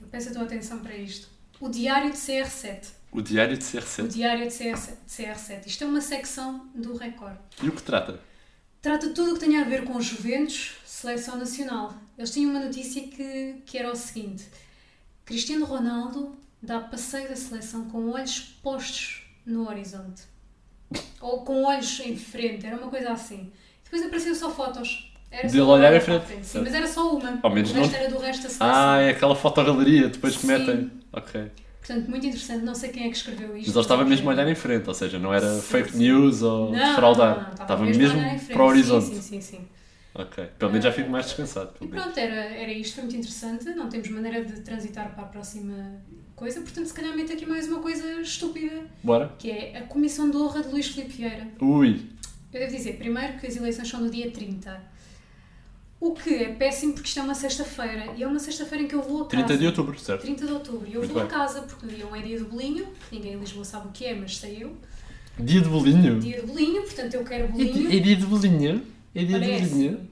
eu 0.00 0.06
peço 0.08 0.30
a 0.30 0.32
tua 0.32 0.42
atenção 0.44 0.78
para 0.80 0.96
isto, 0.96 1.28
o 1.60 1.68
Diário 1.68 2.10
de 2.10 2.16
CR7. 2.18 2.88
O 3.12 3.22
diário 3.22 3.56
de 3.56 3.62
O 3.64 3.66
CR7. 3.68 4.08
Diário 4.08 4.48
de 4.48 4.52
CR7. 4.52 4.96
de 5.06 5.22
CR7. 5.22 5.66
Isto 5.66 5.84
é 5.84 5.86
uma 5.86 6.00
secção 6.00 6.68
do 6.74 6.96
Record. 6.96 7.36
E 7.62 7.68
o 7.68 7.72
que 7.72 7.80
trata? 7.80 8.18
Trata 8.82 9.10
tudo 9.10 9.30
o 9.30 9.34
que 9.34 9.40
tem 9.46 9.56
a 9.56 9.62
ver 9.62 9.84
com 9.84 10.00
Juventus, 10.00 10.72
seleção 10.84 11.36
nacional. 11.38 11.94
Eles 12.18 12.32
tinham 12.32 12.50
uma 12.50 12.58
notícia 12.58 13.00
que, 13.06 13.62
que 13.64 13.78
era 13.78 13.92
o 13.92 13.94
seguinte: 13.94 14.44
Cristiano 15.24 15.64
Ronaldo 15.64 16.36
dá 16.62 16.80
passeio 16.80 17.28
da 17.28 17.36
seleção 17.36 17.86
com 17.86 18.10
olhos 18.10 18.40
postos 18.62 19.22
no 19.46 19.68
horizonte. 19.68 20.22
Ou 21.20 21.42
com 21.42 21.64
olhos 21.64 21.98
em 22.00 22.16
frente, 22.16 22.66
era 22.66 22.76
uma 22.76 22.88
coisa 22.90 23.10
assim. 23.12 23.50
Depois 23.82 24.02
apareceu 24.02 24.34
só 24.34 24.50
fotos. 24.50 25.10
Era 25.30 25.48
Dele 25.48 25.64
só 25.64 25.70
olhar 25.72 25.90
uma 25.92 25.96
em 25.96 26.00
frente, 26.00 26.26
Sim, 26.28 26.42
certo. 26.44 26.64
mas 26.64 26.74
era 26.74 26.86
só 26.86 27.10
uma. 27.16 27.40
Ao 27.42 27.50
menos 27.50 27.70
o 27.70 27.74
resto 27.74 27.90
não- 27.92 27.98
era 27.98 28.08
do 28.10 28.18
resto 28.18 28.42
da 28.44 28.48
seleção. 28.48 28.68
Ah, 28.70 28.98
é 29.00 29.10
aquela 29.10 29.34
fotogaleria 29.34 30.08
depois 30.08 30.34
que 30.36 30.42
Sim. 30.42 30.46
metem. 30.46 30.90
Ok. 31.12 31.50
Portanto, 31.80 32.08
muito 32.08 32.26
interessante. 32.26 32.64
Não 32.64 32.74
sei 32.74 32.90
quem 32.90 33.06
é 33.06 33.10
que 33.10 33.16
escreveu 33.16 33.56
isto. 33.56 33.66
Mas 33.66 33.74
ele 33.76 33.80
estava 33.84 34.04
mesmo 34.04 34.30
a 34.30 34.32
olhar 34.32 34.48
em 34.48 34.54
frente, 34.54 34.86
ou 34.88 34.94
seja, 34.94 35.18
não 35.18 35.34
era 35.34 35.54
Sim, 35.56 35.60
fake 35.62 35.90
sim. 35.92 35.98
news 35.98 36.42
ou 36.42 36.70
Não, 36.70 36.78
defraudar. 36.78 37.34
não, 37.36 37.42
não, 37.44 37.52
estava 37.52 37.82
a 37.82 37.86
mesmo, 37.86 38.20
frente. 38.20 38.44
para 38.46 38.62
o 38.62 38.66
horizonte. 38.66 39.06
Sim, 39.06 39.14
sim, 39.20 39.40
sim. 39.40 39.40
sim. 39.40 39.68
Ok. 40.14 40.44
Pelo 40.58 40.70
menos 40.70 40.84
já 40.84 40.92
fico 40.92 41.10
mais 41.10 41.26
descansado. 41.26 41.72
E 41.80 41.88
pronto, 41.88 42.16
era, 42.16 42.34
era 42.34 42.72
isto, 42.72 42.94
foi 42.94 43.04
muito 43.04 43.16
interessante. 43.16 43.64
Não 43.70 43.88
temos 43.88 44.08
maneira 44.10 44.44
de 44.44 44.60
transitar 44.60 45.12
para 45.14 45.24
a 45.24 45.26
próxima 45.26 46.00
coisa, 46.36 46.60
portanto, 46.60 46.86
se 46.86 46.94
calhar 46.94 47.16
meto 47.16 47.32
aqui 47.32 47.44
mais 47.46 47.66
uma 47.68 47.80
coisa 47.80 48.20
estúpida, 48.20 48.82
Bora. 49.02 49.32
que 49.38 49.50
é 49.50 49.78
a 49.78 49.82
Comissão 49.82 50.30
de 50.30 50.36
Honra 50.36 50.62
de 50.62 50.68
Luís 50.68 50.86
Filipe 50.86 51.12
Vieira. 51.16 51.48
Ui. 51.60 52.02
Eu 52.52 52.60
devo 52.60 52.76
dizer, 52.76 52.96
primeiro, 52.96 53.38
que 53.38 53.46
as 53.48 53.56
eleições 53.56 53.88
são 53.88 54.00
no 54.00 54.08
dia 54.08 54.30
30. 54.30 54.80
O 55.98 56.12
que 56.12 56.34
é 56.34 56.52
péssimo 56.54 56.92
porque 56.92 57.08
isto 57.08 57.18
é 57.18 57.22
uma 57.22 57.34
sexta-feira 57.34 58.12
e 58.16 58.22
é 58.22 58.26
uma 58.26 58.38
sexta-feira 58.38 58.84
em 58.84 58.86
que 58.88 58.94
eu 58.94 59.02
vou 59.02 59.22
a 59.22 59.26
casa. 59.28 59.44
30 59.44 59.58
de 59.58 59.66
outubro, 59.66 59.98
certo? 59.98 60.20
30 60.22 60.46
de 60.46 60.52
outubro. 60.52 60.86
E 60.86 60.94
eu 60.94 61.00
Muito 61.00 61.12
vou 61.12 61.22
a 61.22 61.24
bem. 61.24 61.34
casa 61.34 61.62
porque 61.62 61.86
o 61.86 61.88
dia 61.88 62.06
1 62.06 62.16
é 62.16 62.22
dia 62.22 62.38
do 62.38 62.44
bolinho, 62.44 62.86
que 63.08 63.16
ninguém 63.16 63.32
em 63.32 63.38
Lisboa 63.40 63.64
sabe 63.64 63.88
o 63.88 63.90
que 63.90 64.04
é, 64.04 64.14
mas 64.14 64.36
sei 64.36 64.62
eu. 64.62 64.76
Dia 65.38 65.60
de 65.60 65.68
bolinho. 65.68 66.20
Dia 66.20 66.42
do 66.42 66.46
bolinho, 66.48 66.82
portanto 66.82 67.14
eu 67.14 67.24
quero 67.24 67.48
bolinho. 67.48 67.88
é 67.92 67.98
dia 67.98 68.16
de 68.16 68.26
bolinho? 68.26 68.82
É 69.14 69.24
dia 69.24 69.38
de 69.38 69.46
Parece. 69.46 69.70
bolinho? 69.70 70.08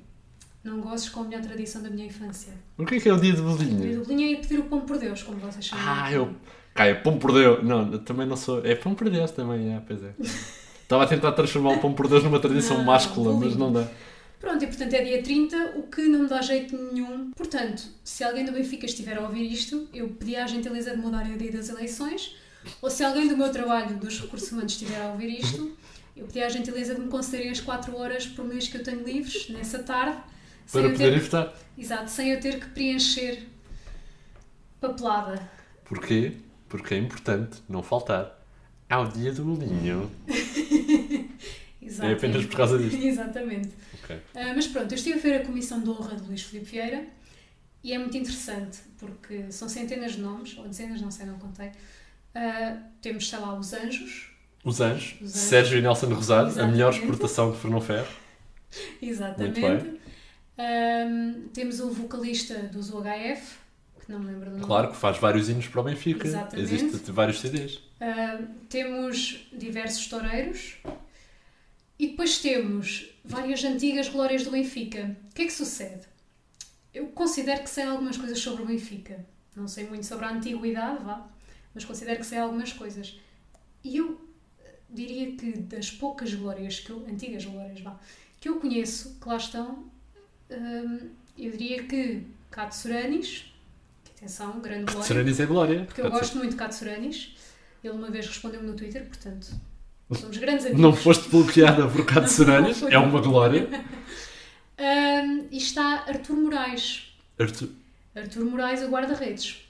Não 0.65 0.81
gozes 0.81 1.09
com 1.09 1.21
a 1.21 1.25
melhor 1.25 1.43
tradição 1.43 1.83
da 1.83 1.91
minha 1.91 2.07
infância. 2.07 2.53
O 2.79 2.87
que 2.87 2.95
é 2.95 3.01
que 3.01 3.09
é 3.09 3.13
o 3.13 3.21
dia 3.21 3.33
de 3.33 3.41
O 3.41 3.57
dia 3.57 3.97
do 3.99 4.05
bolinho 4.05 4.29
é 4.29 4.33
ir 4.33 4.37
pedir 4.41 4.61
o 4.61 4.65
pão 4.65 4.81
por 4.83 4.97
Deus, 4.99 5.23
como 5.23 5.39
vocês 5.39 5.65
chamam. 5.65 5.85
Ah, 5.85 6.05
aqui. 6.05 6.15
eu. 6.15 6.35
É 6.75 6.95
pão 6.95 7.19
por 7.19 7.33
Deus. 7.33 7.65
Não, 7.65 7.99
também 7.99 8.27
não 8.27 8.37
sou. 8.37 8.65
É 8.65 8.75
pão 8.75 8.95
por 8.95 9.11
Deus 9.11 9.31
também, 9.33 9.75
é, 9.75 9.81
pois 9.81 10.03
é. 10.03 10.15
Estava 10.83 11.05
a 11.05 11.07
tentar 11.07 11.33
transformar 11.33 11.71
o 11.71 11.81
pão 11.81 11.93
por 11.95 12.07
Deus 12.07 12.23
numa 12.23 12.39
tradição 12.39 12.79
Não, 12.79 12.85
máscula, 12.85 13.35
mas 13.35 13.57
não 13.57 13.73
dá. 13.73 13.89
Pronto, 14.39 14.63
e 14.63 14.67
portanto 14.67 14.93
é 14.93 15.03
dia 15.03 15.23
30, 15.23 15.75
o 15.77 15.85
que 15.85 16.03
não 16.03 16.21
me 16.25 16.29
dá 16.29 16.43
jeito 16.43 16.77
nenhum. 16.77 17.31
Portanto, 17.31 17.85
se 18.05 18.23
alguém 18.25 18.45
do 18.45 18.53
Benfica 18.53 18.85
estiver 18.87 19.17
a 19.17 19.23
ouvir 19.23 19.51
isto, 19.51 19.89
eu 19.95 20.09
pedi 20.09 20.37
à 20.37 20.47
gentileza 20.47 20.91
de 20.91 20.97
mudar 20.99 21.25
o 21.27 21.39
dia 21.39 21.51
das 21.53 21.69
eleições, 21.69 22.37
ou 22.83 22.91
se 22.91 23.03
alguém 23.05 23.29
do 23.29 23.37
meu 23.37 23.51
trabalho, 23.51 23.97
dos 23.97 24.21
recursos 24.21 24.51
humanos, 24.51 24.73
estiver 24.73 25.01
a 25.01 25.13
ouvir 25.13 25.41
isto, 25.41 25.77
eu 26.17 26.27
pedi 26.27 26.43
à 26.43 26.49
gentileza 26.49 26.95
de 26.95 27.01
me 27.01 27.09
concederem 27.09 27.51
as 27.51 27.61
4 27.61 27.97
horas 27.97 28.27
por 28.27 28.45
mês 28.45 28.69
que 28.69 28.77
eu 28.77 28.83
tenho 28.83 29.03
livres, 29.05 29.49
nessa 29.49 29.83
tarde, 29.83 30.19
sem 30.67 30.81
Para 30.81 30.91
eu 30.91 30.93
poderem 30.93 31.19
ter, 31.19 31.25
votar. 31.25 31.55
exato, 31.77 32.11
sem 32.11 32.31
eu 32.31 32.41
ter 32.41 32.61
que 32.61 32.67
preencher 32.71 33.47
papelada. 34.81 35.49
Porquê? 35.85 36.33
Porque 36.69 36.95
é 36.95 36.99
importante 36.99 37.63
não 37.69 37.83
faltar 37.83 38.39
ao 38.89 39.09
dia 39.09 39.33
do 39.33 39.45
bolinho. 39.45 40.11
É 42.01 42.13
apenas 42.13 42.47
por 42.47 42.57
causa 42.57 42.79
disto. 42.79 42.97
Exatamente. 43.05 43.71
Ok. 44.03 44.17
Ah, 44.37 44.53
mas 44.55 44.69
pronto, 44.69 44.93
eu 44.93 44.97
estive 44.97 45.19
a 45.19 45.21
ver 45.23 45.43
a 45.43 45.45
Comissão 45.45 45.81
de 45.83 45.91
Honra 45.91 46.15
de 46.17 46.23
Luís 46.29 46.43
Filipe 46.43 46.71
Vieira 46.71 47.05
e 47.83 47.93
é 47.93 47.99
muito 47.99 48.17
interessante 48.17 48.79
porque 48.99 49.51
são 49.51 49.69
centenas 49.69 50.13
de 50.13 50.21
nomes, 50.21 50.57
ou 50.57 50.67
dezenas, 50.69 51.01
não 51.01 51.11
sei, 51.11 51.27
não 51.27 51.39
contei. 51.41 51.73
Ah, 52.35 52.79
temos, 53.03 53.29
sei 53.29 53.39
lá, 53.41 53.59
os 53.59 53.73
Anjos, 53.73 54.31
Os 54.65 54.81
Anjos, 54.81 55.15
Os 55.21 55.31
Anjos. 55.31 55.33
Sérgio 55.33 55.79
e 55.79 55.83
Nelson 55.83 56.07
Rosado, 56.15 56.49
a 56.61 56.67
melhor 56.67 56.91
Exatamente. 56.91 57.01
exportação 57.03 57.51
de 57.53 57.59
Fernão 57.59 57.81
Ferro. 57.81 58.09
exatamente. 59.01 59.61
Muito 59.61 59.83
bem. 59.85 60.01
Ahm, 60.59 61.49
temos 61.53 61.81
o 61.81 61.91
vocalista 61.91 62.55
dos 62.65 62.91
UHF, 62.91 63.57
que 64.05 64.13
não 64.13 64.19
me 64.21 64.27
lembro 64.27 64.47
do 64.51 64.57
nome. 64.57 64.67
Claro 64.67 64.91
que 64.91 64.97
faz 64.97 65.19
vários 65.19 65.49
hinos 65.49 65.67
para 65.69 65.81
o 65.81 65.85
Benfica. 65.85 66.27
Exatamente. 66.27 66.75
Existem 66.75 67.15
vários 67.15 67.41
CDs. 67.41 67.81
Temos 68.69 69.47
diversos 69.53 70.07
toureiros 70.09 70.77
e 71.99 72.09
depois 72.09 72.39
temos 72.39 73.09
várias 73.25 73.63
antigas 73.65 74.09
glórias 74.09 74.45
do 74.45 74.51
Benfica. 74.51 75.17
O 75.31 75.35
que 75.35 75.43
é 75.43 75.45
que 75.47 75.53
sucede? 75.53 76.03
Eu 76.93 77.07
considero 77.09 77.63
que 77.63 77.71
sei 77.71 77.85
algumas 77.85 78.17
coisas 78.17 78.39
sobre 78.39 78.63
o 78.63 78.67
Benfica. 78.67 79.25
Não 79.57 79.67
sei 79.69 79.87
muito 79.89 80.05
sobre 80.07 80.25
a 80.27 80.31
antiguidade, 80.31 81.03
vá, 81.05 81.27
mas 81.75 81.85
considero 81.85 82.19
que 82.21 82.27
sei 82.27 82.39
algumas 82.39 82.73
coisas. 82.73 83.19
E 83.85 83.97
eu 83.97 84.21
diria 84.93 85.37
que 85.37 85.53
das 85.59 85.91
poucas 85.91 86.33
glórias 86.35 86.81
que 86.81 86.91
eu, 86.91 87.05
antigas 87.09 87.45
glórias, 87.45 87.81
vá, 87.81 87.99
que 88.41 88.49
eu 88.49 88.61
conheço, 88.61 89.17
que 89.21 89.29
lá 89.29 89.37
estão, 89.37 89.85
hum, 90.51 91.09
eu 91.39 91.51
diria 91.53 91.83
que 91.85 92.23
Katsuranis, 92.51 93.53
que 94.05 94.11
atenção, 94.13 94.61
grande 94.61 94.85
glória. 94.85 95.03
Seranis 95.03 95.41
é 95.41 95.47
glória. 95.47 95.85
Porque 95.85 96.01
eu 96.01 96.11
gosto 96.11 96.37
muito 96.37 96.51
de 96.51 96.57
Katsuranis. 96.57 97.35
Ele 97.83 97.95
uma 97.95 98.11
vez 98.11 98.27
respondeu-me 98.27 98.67
no 98.69 98.77
Twitter, 98.77 99.05
portanto, 99.07 99.49
somos 100.13 100.37
grandes 100.37 100.67
amigos. 100.67 100.81
Não 100.83 100.93
foste 100.93 101.29
bloqueada 101.29 101.89
por 101.89 102.05
foi. 102.75 102.93
É 102.93 102.99
uma 102.99 103.21
glória. 103.21 103.69
Ahm, 104.79 105.47
e 105.51 105.57
está 105.57 106.05
Artur 106.07 106.37
Moraes. 106.37 107.13
Artur... 107.39 107.69
Artur 108.15 108.45
Moraes, 108.45 108.83
o 108.83 108.89
guarda-redes. 108.89 109.63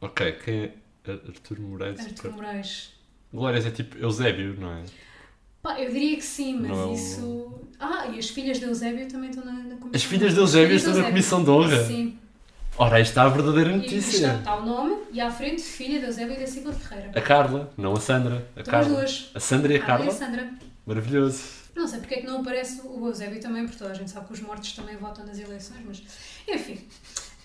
Ok, 0.00 0.32
quem 0.44 0.54
é 0.64 0.74
Ar- 1.10 1.20
Artur 1.28 1.60
Moraes? 1.60 2.00
Artur 2.00 2.32
Moraes. 2.32 2.92
Glórias 3.32 3.64
é 3.66 3.70
tipo 3.70 3.96
Eusébio, 3.98 4.56
não 4.60 4.72
é? 4.72 4.82
Pá, 5.62 5.80
eu 5.80 5.90
diria 5.92 6.16
que 6.16 6.24
sim, 6.24 6.58
mas 6.60 6.70
Não 6.70 6.90
é 6.90 6.94
isso. 6.94 7.54
Ah, 7.78 8.06
e 8.12 8.18
as 8.18 8.28
filhas 8.28 8.58
de 8.58 8.64
Eusébio 8.64 9.08
também 9.08 9.30
estão 9.30 9.44
na, 9.44 9.52
na 9.52 9.62
comissão. 9.76 9.90
As 9.94 10.02
filhas 10.04 10.34
de 10.34 10.40
Eusébio 10.40 10.76
estão 10.76 10.94
na 10.94 11.04
comissão 11.04 11.42
de 11.44 11.50
honra. 11.50 11.84
Sim. 11.84 12.18
Ora, 12.78 12.96
aí 12.96 13.02
está 13.02 13.22
a 13.24 13.28
verdadeira 13.28 13.70
E 13.70 13.74
está, 13.76 13.82
notícia. 13.94 14.34
está 14.38 14.56
o 14.56 14.64
nome 14.66 14.96
e 15.12 15.20
à 15.20 15.30
frente, 15.30 15.62
filha 15.62 16.00
de 16.00 16.06
Eusébio 16.06 16.34
e 16.36 16.40
da 16.40 16.46
Silva 16.46 16.72
Ferreira. 16.72 17.12
A 17.14 17.20
Carla, 17.20 17.72
não 17.76 17.92
a 17.92 18.00
Sandra. 18.00 18.46
A 18.56 18.60
Estão 18.60 18.78
as 18.78 18.84
Carla. 18.86 18.98
duas. 19.00 19.30
A 19.34 19.40
Sandra 19.40 19.72
e 19.72 19.76
a 19.76 19.80
Ah, 19.80 19.82
e 19.82 19.86
Carla. 19.86 20.06
a 20.06 20.10
Sandra. 20.10 20.50
Maravilhoso. 20.86 21.42
Não 21.76 21.86
sei 21.86 21.98
porque 22.00 22.14
é 22.14 22.20
que 22.20 22.26
não 22.26 22.40
aparece 22.40 22.80
o 22.84 23.06
Eusébio 23.06 23.40
também, 23.40 23.64
porque 23.64 23.78
toda 23.78 23.90
a 23.90 23.94
gente 23.94 24.10
sabe 24.10 24.26
que 24.26 24.32
os 24.32 24.40
mortos 24.40 24.72
também 24.72 24.96
votam 24.96 25.24
nas 25.26 25.38
eleições, 25.38 25.80
mas 25.86 26.02
enfim. 26.48 26.78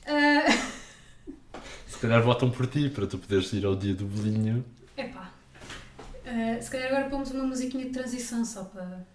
Ah, 0.07 0.45
Se 1.87 1.97
calhar 1.99 2.21
votam 2.21 2.49
por 2.49 2.67
ti, 2.67 2.89
para 2.89 3.07
tu 3.07 3.17
poderes 3.17 3.51
ir 3.53 3.65
ao 3.65 3.75
dia 3.75 3.93
do 3.93 4.05
bolinho. 4.05 4.63
epá. 4.95 5.31
Ah, 6.27 6.61
se 6.61 6.69
calhar 6.69 6.89
agora 6.89 7.09
pomos 7.09 7.31
uma 7.31 7.45
musiquinha 7.45 7.85
de 7.85 7.91
transição 7.91 8.43
só 8.43 8.65
para. 8.65 9.07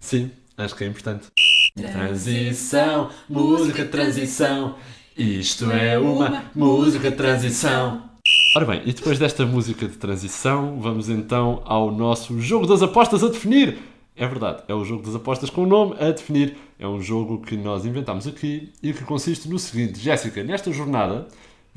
Sim, 0.00 0.32
acho 0.56 0.74
que 0.74 0.82
é 0.82 0.88
importante. 0.88 1.28
Transição, 1.76 3.10
música 3.28 3.84
de 3.84 3.90
transição. 3.90 4.76
Isto 5.16 5.70
é 5.70 5.96
uma 5.96 6.50
música 6.54 7.10
de 7.10 7.16
transição. 7.16 8.10
Ora 8.56 8.66
bem, 8.66 8.82
e 8.84 8.92
depois 8.92 9.18
desta 9.18 9.46
música 9.46 9.86
de 9.86 9.96
transição, 9.96 10.80
vamos 10.80 11.08
então 11.08 11.62
ao 11.64 11.92
nosso 11.92 12.40
jogo 12.40 12.66
das 12.66 12.82
apostas 12.82 13.22
a 13.22 13.28
definir. 13.28 13.78
É 14.16 14.26
verdade, 14.26 14.62
é 14.66 14.74
o 14.74 14.84
jogo 14.84 15.04
das 15.04 15.14
apostas 15.14 15.50
com 15.50 15.62
o 15.62 15.66
nome 15.66 15.94
a 16.00 16.10
definir. 16.10 16.56
É 16.78 16.88
um 16.88 17.00
jogo 17.00 17.42
que 17.42 17.56
nós 17.56 17.84
inventámos 17.86 18.26
aqui 18.26 18.72
e 18.82 18.92
que 18.92 19.04
consiste 19.04 19.48
no 19.48 19.58
seguinte: 19.58 20.00
Jéssica, 20.00 20.42
nesta 20.42 20.72
jornada 20.72 21.28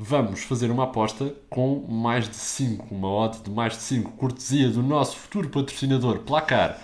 vamos 0.02 0.44
fazer 0.44 0.70
uma 0.70 0.84
aposta 0.84 1.34
com 1.50 1.86
mais 1.86 2.26
de 2.26 2.34
5, 2.34 2.94
uma 2.94 3.06
odd 3.06 3.38
de 3.40 3.50
mais 3.50 3.74
de 3.74 3.82
5, 3.82 4.12
cortesia 4.12 4.70
do 4.70 4.82
nosso 4.82 5.18
futuro 5.18 5.50
patrocinador 5.50 6.20
Placar. 6.20 6.80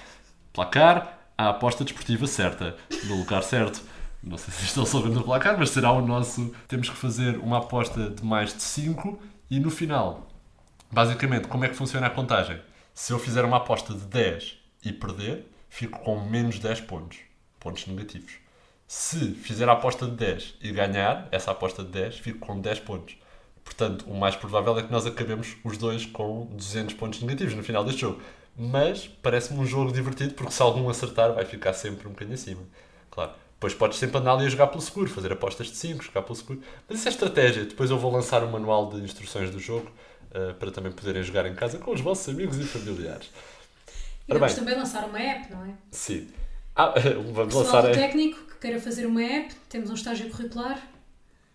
Placar, 0.53 1.19
a 1.39 1.49
aposta 1.49 1.83
desportiva 1.83 2.27
certa, 2.27 2.77
no 3.05 3.17
lugar 3.17 3.43
certo. 3.43 3.81
Não 4.23 4.37
sei 4.37 4.53
se 4.53 4.65
isto 4.67 4.81
é 4.81 4.83
o 4.83 5.25
Placar, 5.25 5.59
mas 5.59 5.71
será 5.71 5.93
o 5.93 6.07
nosso. 6.07 6.55
Temos 6.69 6.91
que 6.91 6.97
fazer 6.97 7.39
uma 7.39 7.57
aposta 7.57 8.11
de 8.11 8.23
mais 8.23 8.53
de 8.53 8.63
5 8.63 9.19
e 9.51 9.59
no 9.59 9.71
final, 9.71 10.29
basicamente, 10.93 11.49
como 11.49 11.65
é 11.65 11.71
que 11.71 11.75
funciona 11.75 12.09
a 12.09 12.11
contagem? 12.11 12.61
Se 12.93 13.15
eu 13.15 13.19
fizer 13.19 13.47
uma 13.47 13.57
aposta 13.57 13.95
de 13.95 14.05
10 14.05 14.59
e 14.85 14.93
perder, 14.93 15.51
fico 15.71 15.99
com 16.01 16.21
menos 16.21 16.59
10 16.59 16.83
pontos. 16.83 17.17
Pontos 17.59 17.87
negativos. 17.87 18.46
Se 18.87 19.33
fizer 19.33 19.69
a 19.69 19.73
aposta 19.73 20.07
de 20.07 20.13
10 20.13 20.55
e 20.61 20.71
ganhar 20.71 21.29
essa 21.33 21.51
aposta 21.51 21.83
de 21.83 21.91
10, 21.91 22.19
fico 22.19 22.39
com 22.39 22.61
10 22.61 22.81
pontos. 22.81 23.17
Portanto, 23.65 24.05
o 24.09 24.15
mais 24.15 24.37
provável 24.37 24.79
é 24.79 24.83
que 24.83 24.93
nós 24.93 25.05
acabemos 25.07 25.57
os 25.65 25.77
dois 25.77 26.07
com 26.07 26.47
200 26.53 26.95
pontos 26.95 27.21
negativos 27.21 27.55
no 27.55 27.65
final 27.65 27.85
deste 27.85 28.03
jogo. 28.03 28.23
Mas 28.57 29.09
parece-me 29.23 29.59
um 29.59 29.67
jogo 29.67 29.93
divertido 29.93 30.35
porque 30.35 30.53
se 30.53 30.63
algum 30.63 30.89
acertar 30.89 31.35
vai 31.35 31.45
ficar 31.45 31.73
sempre 31.73 32.07
um 32.07 32.13
bocadinho 32.13 32.35
acima. 32.35 32.63
Claro. 33.11 33.33
Depois 33.55 33.75
podes 33.75 33.99
sempre 33.99 34.19
andar 34.19 34.35
ali 34.35 34.47
a 34.47 34.49
jogar 34.49 34.69
pelo 34.69 34.81
seguro, 34.81 35.11
fazer 35.11 35.33
apostas 35.33 35.67
de 35.67 35.77
5, 35.77 36.05
jogar 36.05 36.23
pelo 36.23 36.37
seguro. 36.37 36.63
Mas 36.89 36.99
isso 36.99 37.09
é 37.09 37.11
estratégia. 37.11 37.65
Depois 37.65 37.91
eu 37.91 37.99
vou 37.99 38.13
lançar 38.13 38.45
o 38.45 38.51
manual 38.51 38.89
de 38.91 39.01
instruções 39.01 39.51
do 39.51 39.59
jogo 39.59 39.91
uh, 40.31 40.55
para 40.55 40.71
também 40.71 40.93
poderem 40.93 41.23
jogar 41.23 41.45
em 41.47 41.55
casa 41.55 41.79
com 41.79 41.91
os 41.91 42.01
vossos 42.01 42.29
amigos 42.29 42.59
e 42.59 42.65
familiares. 42.65 43.31
E 44.29 44.33
vamos 44.33 44.55
também 44.55 44.77
lançar 44.77 45.05
uma 45.05 45.19
app, 45.19 45.51
não 45.53 45.65
é? 45.65 45.75
Sim. 45.91 46.29
Ah, 46.77 46.93
vamos 47.33 47.55
Pessoal 47.55 47.83
lançar 47.83 47.93
técnico 47.93 48.39
que 48.51 48.59
queira 48.59 48.79
fazer 48.79 49.07
uma 49.07 49.23
app, 49.23 49.55
temos 49.69 49.89
um 49.89 49.95
estágio 49.95 50.29
curricular, 50.29 50.79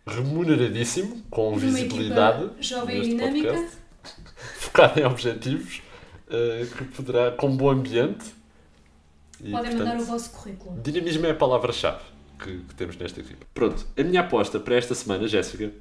remuneradíssimo, 0.07 1.21
com 1.29 1.55
visibilidade. 1.55 2.49
jovem 2.59 3.03
e 3.03 3.09
dinâmica. 3.09 3.53
podcast, 3.53 3.77
focado 4.57 4.99
em 4.99 5.05
objetivos, 5.05 5.83
uh, 6.27 6.75
que 6.75 6.85
poderá, 6.85 7.31
com 7.31 7.55
bom 7.55 7.69
ambiente. 7.69 8.33
E, 9.39 9.51
Podem 9.51 9.71
portanto, 9.71 9.77
mandar 9.77 10.01
o 10.01 10.05
vosso 10.05 10.31
currículo. 10.31 10.81
Dinamismo 10.81 11.25
é 11.27 11.31
a 11.31 11.35
palavra-chave 11.35 12.03
que, 12.39 12.57
que 12.59 12.75
temos 12.75 12.97
nesta 12.97 13.19
equipa. 13.19 13.45
Pronto, 13.53 13.85
a 13.95 14.03
minha 14.03 14.21
aposta 14.21 14.59
para 14.59 14.75
esta 14.75 14.95
semana, 14.95 15.27
Jéssica, 15.27 15.71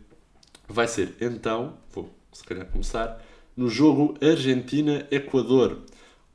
vai 0.69 0.87
ser 0.87 1.15
então, 1.19 1.79
vou 1.93 2.11
se 2.33 2.45
calhar 2.45 2.67
começar, 2.67 3.23
no 3.57 3.69
jogo 3.71 4.17
Argentina-Equador. 4.23 5.79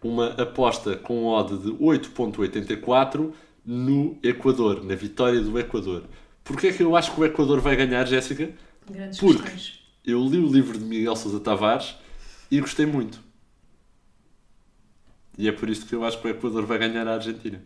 Uma 0.04 0.28
aposta 0.34 0.96
com 0.98 1.26
odd 1.26 1.58
de 1.58 1.72
8.84 1.72 3.34
no 3.66 4.18
Equador, 4.22 4.84
na 4.84 4.94
vitória 4.96 5.42
do 5.42 5.58
Equador. 5.60 6.04
Porquê 6.44 6.68
é 6.68 6.74
que 6.74 6.84
eu 6.84 6.96
acho 6.96 7.14
que 7.14 7.20
o 7.20 7.26
Equador 7.26 7.60
vai 7.60 7.76
ganhar, 7.76 8.06
Jéssica? 8.06 8.52
Grandes 8.90 9.20
Porque 9.20 9.42
questões. 9.42 9.80
eu 10.06 10.24
li 10.28 10.38
o 10.38 10.48
livro 10.48 10.78
de 10.78 10.86
Miguel 10.86 11.16
Sousa 11.16 11.40
Tavares 11.40 11.96
e 12.52 12.60
gostei 12.62 12.86
muito. 12.86 13.20
E 15.38 15.48
é 15.48 15.52
por 15.52 15.70
isso 15.70 15.86
que 15.86 15.94
eu 15.96 16.04
acho 16.06 16.22
que 16.22 16.28
o 16.28 16.30
Equador 16.30 16.66
vai 16.66 16.78
ganhar 16.78 17.08
a 17.08 17.16
Argentina. 17.16 17.62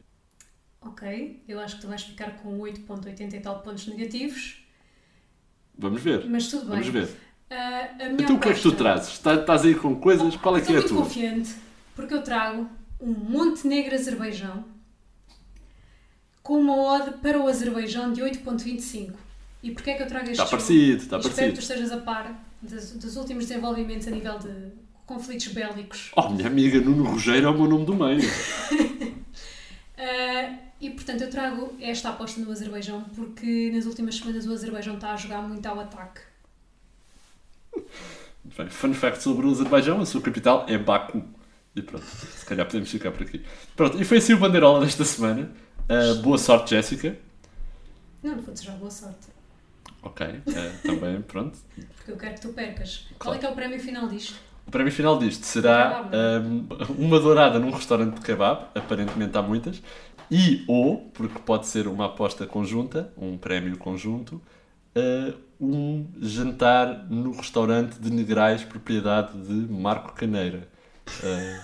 Ok, 0.81 1.43
eu 1.47 1.59
acho 1.59 1.75
que 1.75 1.81
tu 1.81 1.87
vais 1.89 2.01
ficar 2.03 2.37
com 2.37 2.57
8.80 2.59 3.33
e 3.33 3.39
tal 3.41 3.59
pontos 3.59 3.85
negativos, 3.87 4.63
Vamos 5.77 6.01
ver. 6.01 6.25
mas 6.29 6.47
tudo 6.47 6.61
bem. 6.71 6.79
Vamos 6.81 6.87
ver. 6.87 7.09
Minha 7.49 8.13
Então 8.21 8.37
o 8.37 8.39
que 8.39 8.47
é 8.49 8.53
que 8.53 8.61
tu 8.61 8.69
aposta- 8.69 8.77
trazes? 8.77 9.09
Está- 9.13 9.35
Estás 9.35 9.65
aí 9.65 9.75
com 9.75 9.95
coisas? 9.99 10.35
Qual 10.37 10.55
é 10.55 10.61
que 10.61 10.71
Estou 10.71 10.75
é 10.75 10.79
a 10.79 10.81
muito 10.81 10.93
tua? 10.95 11.03
confiante 11.03 11.55
porque 11.99 12.13
eu 12.13 12.21
trago 12.23 12.69
um 13.01 13.11
Montenegro-Azerbaijão 13.11 14.63
com 16.41 16.59
uma 16.59 16.75
odd 16.95 17.17
para 17.21 17.37
o 17.39 17.47
Azerbaijão 17.47 18.13
de 18.13 18.21
8.25. 18.21 19.13
E 19.61 19.71
porquê 19.71 19.91
é 19.91 19.93
que 19.95 20.03
eu 20.03 20.07
trago 20.07 20.29
este 20.29 20.41
Está 20.41 20.45
parecido, 20.45 21.03
está 21.03 21.17
E 21.17 21.19
Espero 21.19 21.21
que 21.21 21.35
parecido. 21.35 21.53
tu 21.53 21.59
estejas 21.61 21.91
a 21.91 21.97
par 21.97 22.43
dos, 22.61 22.91
dos 22.91 23.15
últimos 23.17 23.45
desenvolvimentos 23.45 24.07
a 24.07 24.11
nível 24.11 24.39
de 24.39 24.71
conflitos 25.05 25.47
bélicos. 25.49 26.11
Oh, 26.15 26.29
minha 26.29 26.47
amiga 26.47 26.79
Nuno 26.79 27.03
Rogério 27.03 27.47
é 27.47 27.49
o 27.49 27.53
meu 27.53 27.67
nome 27.67 27.85
do 27.85 27.95
meio. 27.95 28.21
Ah, 30.01 30.55
e 30.79 30.89
portanto 30.91 31.23
eu 31.23 31.29
trago 31.29 31.73
esta 31.81 32.07
aposta 32.07 32.39
no 32.39 32.49
Azerbaijão 32.49 33.01
porque 33.13 33.69
nas 33.75 33.85
últimas 33.85 34.15
semanas 34.15 34.47
o 34.47 34.53
Azerbaijão 34.53 34.95
está 34.95 35.11
a 35.11 35.17
jogar 35.17 35.41
muito 35.41 35.65
ao 35.65 35.77
ataque. 35.77 36.21
Bem, 38.57 38.69
fun 38.69 38.93
fact 38.93 39.21
sobre 39.21 39.45
o 39.45 39.51
Azerbaijão, 39.51 39.99
a 39.99 40.05
sua 40.05 40.21
capital 40.21 40.65
é 40.69 40.77
Baku. 40.77 41.21
E 41.75 41.81
pronto, 41.81 42.05
se 42.05 42.45
calhar 42.45 42.65
podemos 42.65 42.89
ficar 42.89 43.11
por 43.11 43.21
aqui. 43.23 43.43
Pronto, 43.75 44.01
e 44.01 44.03
foi 44.05 44.17
assim 44.17 44.33
o 44.33 44.37
bandeirola 44.39 44.81
desta 44.85 45.05
semana. 45.05 45.51
Uh, 45.89 46.21
boa 46.21 46.37
sorte, 46.37 46.71
Jéssica. 46.71 47.17
Não, 48.23 48.35
não 48.35 48.41
vou 48.41 48.53
desejar 48.53 48.73
boa 48.73 48.91
sorte, 48.91 49.27
Ok, 50.01 50.25
uh, 50.27 50.41
também, 50.83 51.21
pronto. 51.21 51.57
porque 51.95 52.11
eu 52.11 52.17
quero 52.17 52.35
que 52.35 52.41
tu 52.41 52.49
percas. 52.49 53.07
Qual 53.17 53.33
Claro. 53.33 53.35
é 53.35 53.39
que 53.39 53.45
é 53.45 53.49
o 53.49 53.55
prémio 53.55 53.79
final 53.79 54.07
disto? 54.07 54.35
O 54.67 54.71
prémio 54.71 54.91
final 54.91 55.17
disto 55.17 55.45
será 55.45 56.03
Kebab, 56.09 56.15
não 56.15 56.95
um, 56.95 57.05
uma 57.07 57.19
dourada 57.19 57.59
num 57.59 57.71
restaurante 57.71 58.15
de 58.15 58.21
kebab, 58.21 58.65
aparentemente 58.75 59.37
há 59.37 59.41
muitas, 59.41 59.81
e 60.29 60.63
ou, 60.67 61.09
porque 61.13 61.39
pode 61.39 61.65
ser 61.67 61.87
uma 61.87 62.05
aposta 62.05 62.45
conjunta, 62.45 63.11
um 63.17 63.37
prémio 63.37 63.77
conjunto, 63.77 64.41
uh, 64.95 65.33
um 65.59 66.07
jantar 66.21 67.07
no 67.09 67.31
restaurante 67.31 67.99
de 67.99 68.11
Negrais, 68.11 68.63
propriedade 68.63 69.33
de 69.41 69.53
Marco 69.73 70.13
Caneira. 70.13 70.67
Uh, 71.23 71.63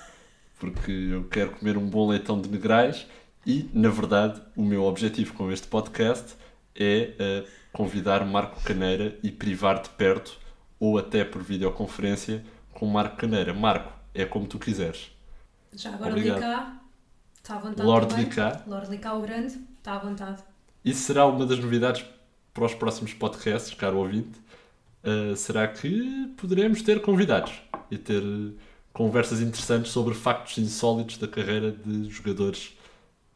porque 0.59 0.91
eu 0.91 1.23
quero 1.25 1.51
comer 1.51 1.77
um 1.77 1.87
bom 1.87 2.09
leitão 2.09 2.39
de 2.39 2.49
Negrais 2.49 3.05
e, 3.45 3.69
na 3.73 3.89
verdade, 3.89 4.41
o 4.55 4.63
meu 4.63 4.83
objetivo 4.83 5.33
com 5.33 5.51
este 5.51 5.67
podcast 5.67 6.35
é 6.75 7.13
uh, 7.19 7.47
convidar 7.71 8.25
Marco 8.25 8.61
Caneira 8.61 9.17
e 9.21 9.31
privar 9.31 9.81
de 9.81 9.89
perto 9.89 10.39
ou 10.79 10.97
até 10.97 11.23
por 11.23 11.41
videoconferência 11.41 12.43
com 12.73 12.85
Marco 12.85 13.17
Caneira. 13.17 13.53
Marco, 13.53 13.93
é 14.13 14.25
como 14.25 14.47
tu 14.47 14.57
quiseres. 14.57 15.11
Já 15.73 15.93
agora 15.93 16.11
Obrigado. 16.11 16.35
Licá, 16.37 16.81
está 17.37 17.55
à 17.55 17.59
vontade 17.59 17.87
Lord. 17.87 18.15
Licá. 18.15 18.63
Lord 18.65 18.89
Licá 18.89 19.13
o 19.13 19.21
Grande, 19.21 19.59
está 19.77 19.95
à 19.95 19.99
vontade. 19.99 20.43
Isso 20.83 21.01
será 21.01 21.25
uma 21.25 21.45
das 21.45 21.59
novidades 21.59 22.05
para 22.53 22.65
os 22.65 22.73
próximos 22.73 23.13
podcasts, 23.13 23.73
caro 23.73 23.97
ouvinte. 23.97 24.39
Uh, 25.03 25.35
será 25.35 25.67
que 25.67 26.33
poderemos 26.37 26.81
ter 26.81 27.01
convidados 27.01 27.53
e 27.91 27.97
ter 27.97 28.23
conversas 28.95 29.41
interessantes 29.41 29.91
sobre 29.91 30.13
factos 30.15 30.57
insólitos 30.57 31.17
da 31.17 31.27
carreira 31.27 31.69
de 31.69 32.09
jogadores 32.09 32.77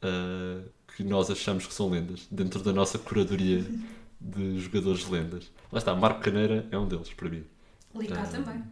uh, 0.02 0.64
que 0.96 1.04
nós 1.04 1.30
achamos 1.30 1.68
que 1.68 1.74
são 1.74 1.90
lendas, 1.90 2.26
dentro 2.32 2.64
da 2.64 2.72
nossa 2.72 2.98
curadoria 2.98 3.66
de 4.22 4.58
jogadores 4.58 5.06
lendas. 5.10 5.52
Lá 5.70 5.80
está, 5.80 5.94
Marco 5.94 6.22
Caneira 6.22 6.66
é 6.72 6.78
um 6.78 6.88
deles, 6.88 7.10
para 7.14 7.28
mim. 7.28 7.44
Licá 7.94 8.22
Ah. 8.24 8.28
também. 8.28 8.64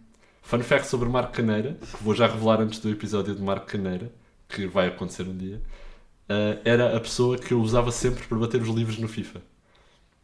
Fun 0.41 0.59
fact 0.61 0.87
sobre 0.87 1.09
Marco 1.09 1.33
Caneira, 1.33 1.73
que 1.73 2.01
vou 2.01 2.15
já 2.15 2.25
revelar 2.25 2.61
antes 2.61 2.79
do 2.79 2.89
episódio 2.89 3.35
de 3.35 3.41
Marco 3.41 3.65
Caneira, 3.65 4.09
que 4.47 4.65
vai 4.65 4.87
acontecer 4.87 5.23
um 5.23 5.35
dia, 5.35 5.61
uh, 6.29 6.57
era 6.63 6.95
a 6.95 6.99
pessoa 7.01 7.37
que 7.37 7.53
eu 7.53 7.59
usava 7.59 7.91
sempre 7.91 8.25
para 8.25 8.37
bater 8.37 8.61
os 8.61 8.69
livros 8.69 8.97
no 8.97 9.09
FIFA. 9.09 9.41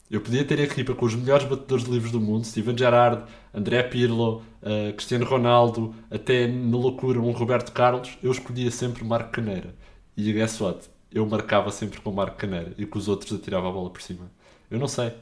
Eu 0.09 0.21
podia 0.21 0.43
ter 0.45 0.59
a 0.59 0.63
equipa 0.63 0.93
com 0.93 1.05
os 1.05 1.15
melhores 1.15 1.45
batedores 1.47 1.85
de 1.85 1.91
livros 1.91 2.11
do 2.11 2.19
mundo, 2.21 2.45
Steven 2.45 2.77
Gerrard, 2.77 3.23
André 3.53 3.81
Pirlo, 3.83 4.43
uh, 4.61 4.93
Cristiano 4.93 5.25
Ronaldo, 5.25 5.95
até 6.11 6.47
na 6.47 6.77
loucura 6.77 7.19
um 7.19 7.31
Roberto 7.31 7.71
Carlos, 7.71 8.17
eu 8.21 8.31
escolhia 8.31 8.69
sempre 8.69 9.03
Marco 9.03 9.31
Caneira. 9.31 9.73
E 10.15 10.31
guess 10.31 10.61
what? 10.61 10.87
Eu 11.11 11.25
marcava 11.25 11.71
sempre 11.71 11.99
com 12.01 12.11
Marco 12.11 12.37
Caneira 12.37 12.73
e 12.77 12.85
que 12.85 12.97
os 12.97 13.07
outros 13.07 13.33
atiravam 13.33 13.69
a 13.69 13.73
bola 13.73 13.89
por 13.89 14.01
cima. 14.01 14.29
Eu 14.69 14.77
não 14.77 14.87
sei. 14.87 15.13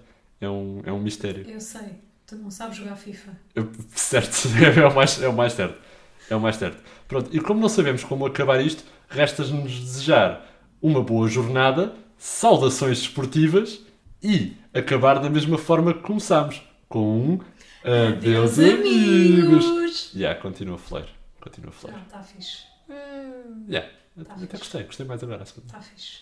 É 0.42 0.50
um, 0.50 0.82
é 0.86 0.92
um 0.92 1.00
mistério. 1.00 1.48
Eu 1.50 1.60
sei, 1.62 2.00
tu 2.26 2.36
não 2.36 2.50
sabes 2.52 2.76
jogar 2.78 2.96
FIFA. 2.96 3.32
Eu- 3.56 3.70
Certo, 3.96 4.48
é 4.80 4.88
o, 4.88 4.94
mais, 4.94 5.22
é 5.22 5.28
o 5.30 5.34
mais 5.34 5.54
certo. 5.54 5.80
É 6.30 6.36
o 6.36 6.40
mais 6.40 6.56
certo. 6.58 6.82
Pronto, 7.08 7.30
e 7.32 7.40
como 7.40 7.60
não 7.62 7.70
sabemos 7.70 8.04
como 8.04 8.26
acabar 8.26 8.60
isto, 8.66 8.84
resta-nos 9.08 9.72
desejar 9.80 10.46
uma 10.82 11.02
boa 11.04 11.28
jornada, 11.30 11.94
saudações 12.18 13.00
esportivas 13.00 13.82
e 14.24 14.54
acabar 14.74 15.20
da 15.20 15.30
mesma 15.30 15.58
forma 15.58 15.94
que 15.94 16.02
começámos, 16.02 16.62
com 16.88 17.00
um 17.34 17.40
adeus, 17.84 18.58
amigos. 18.60 19.66
amigos! 19.66 20.12
Yeah, 20.16 20.40
continua 20.40 20.78
fleiro. 20.78 21.10
Continua 21.40 21.72
fleiro. 21.72 21.98
Não, 21.98 22.06
está 22.06 22.22
fixe. 22.22 22.64
Yeah. 23.70 23.90
Tá 24.26 24.34
Até 24.34 24.46
fixe. 24.46 24.58
gostei, 24.58 24.84
gostei 24.84 25.06
mais 25.06 25.24
agora. 25.24 25.44
a. 25.44 25.44
Está 25.66 25.82
fixe. 25.82 26.20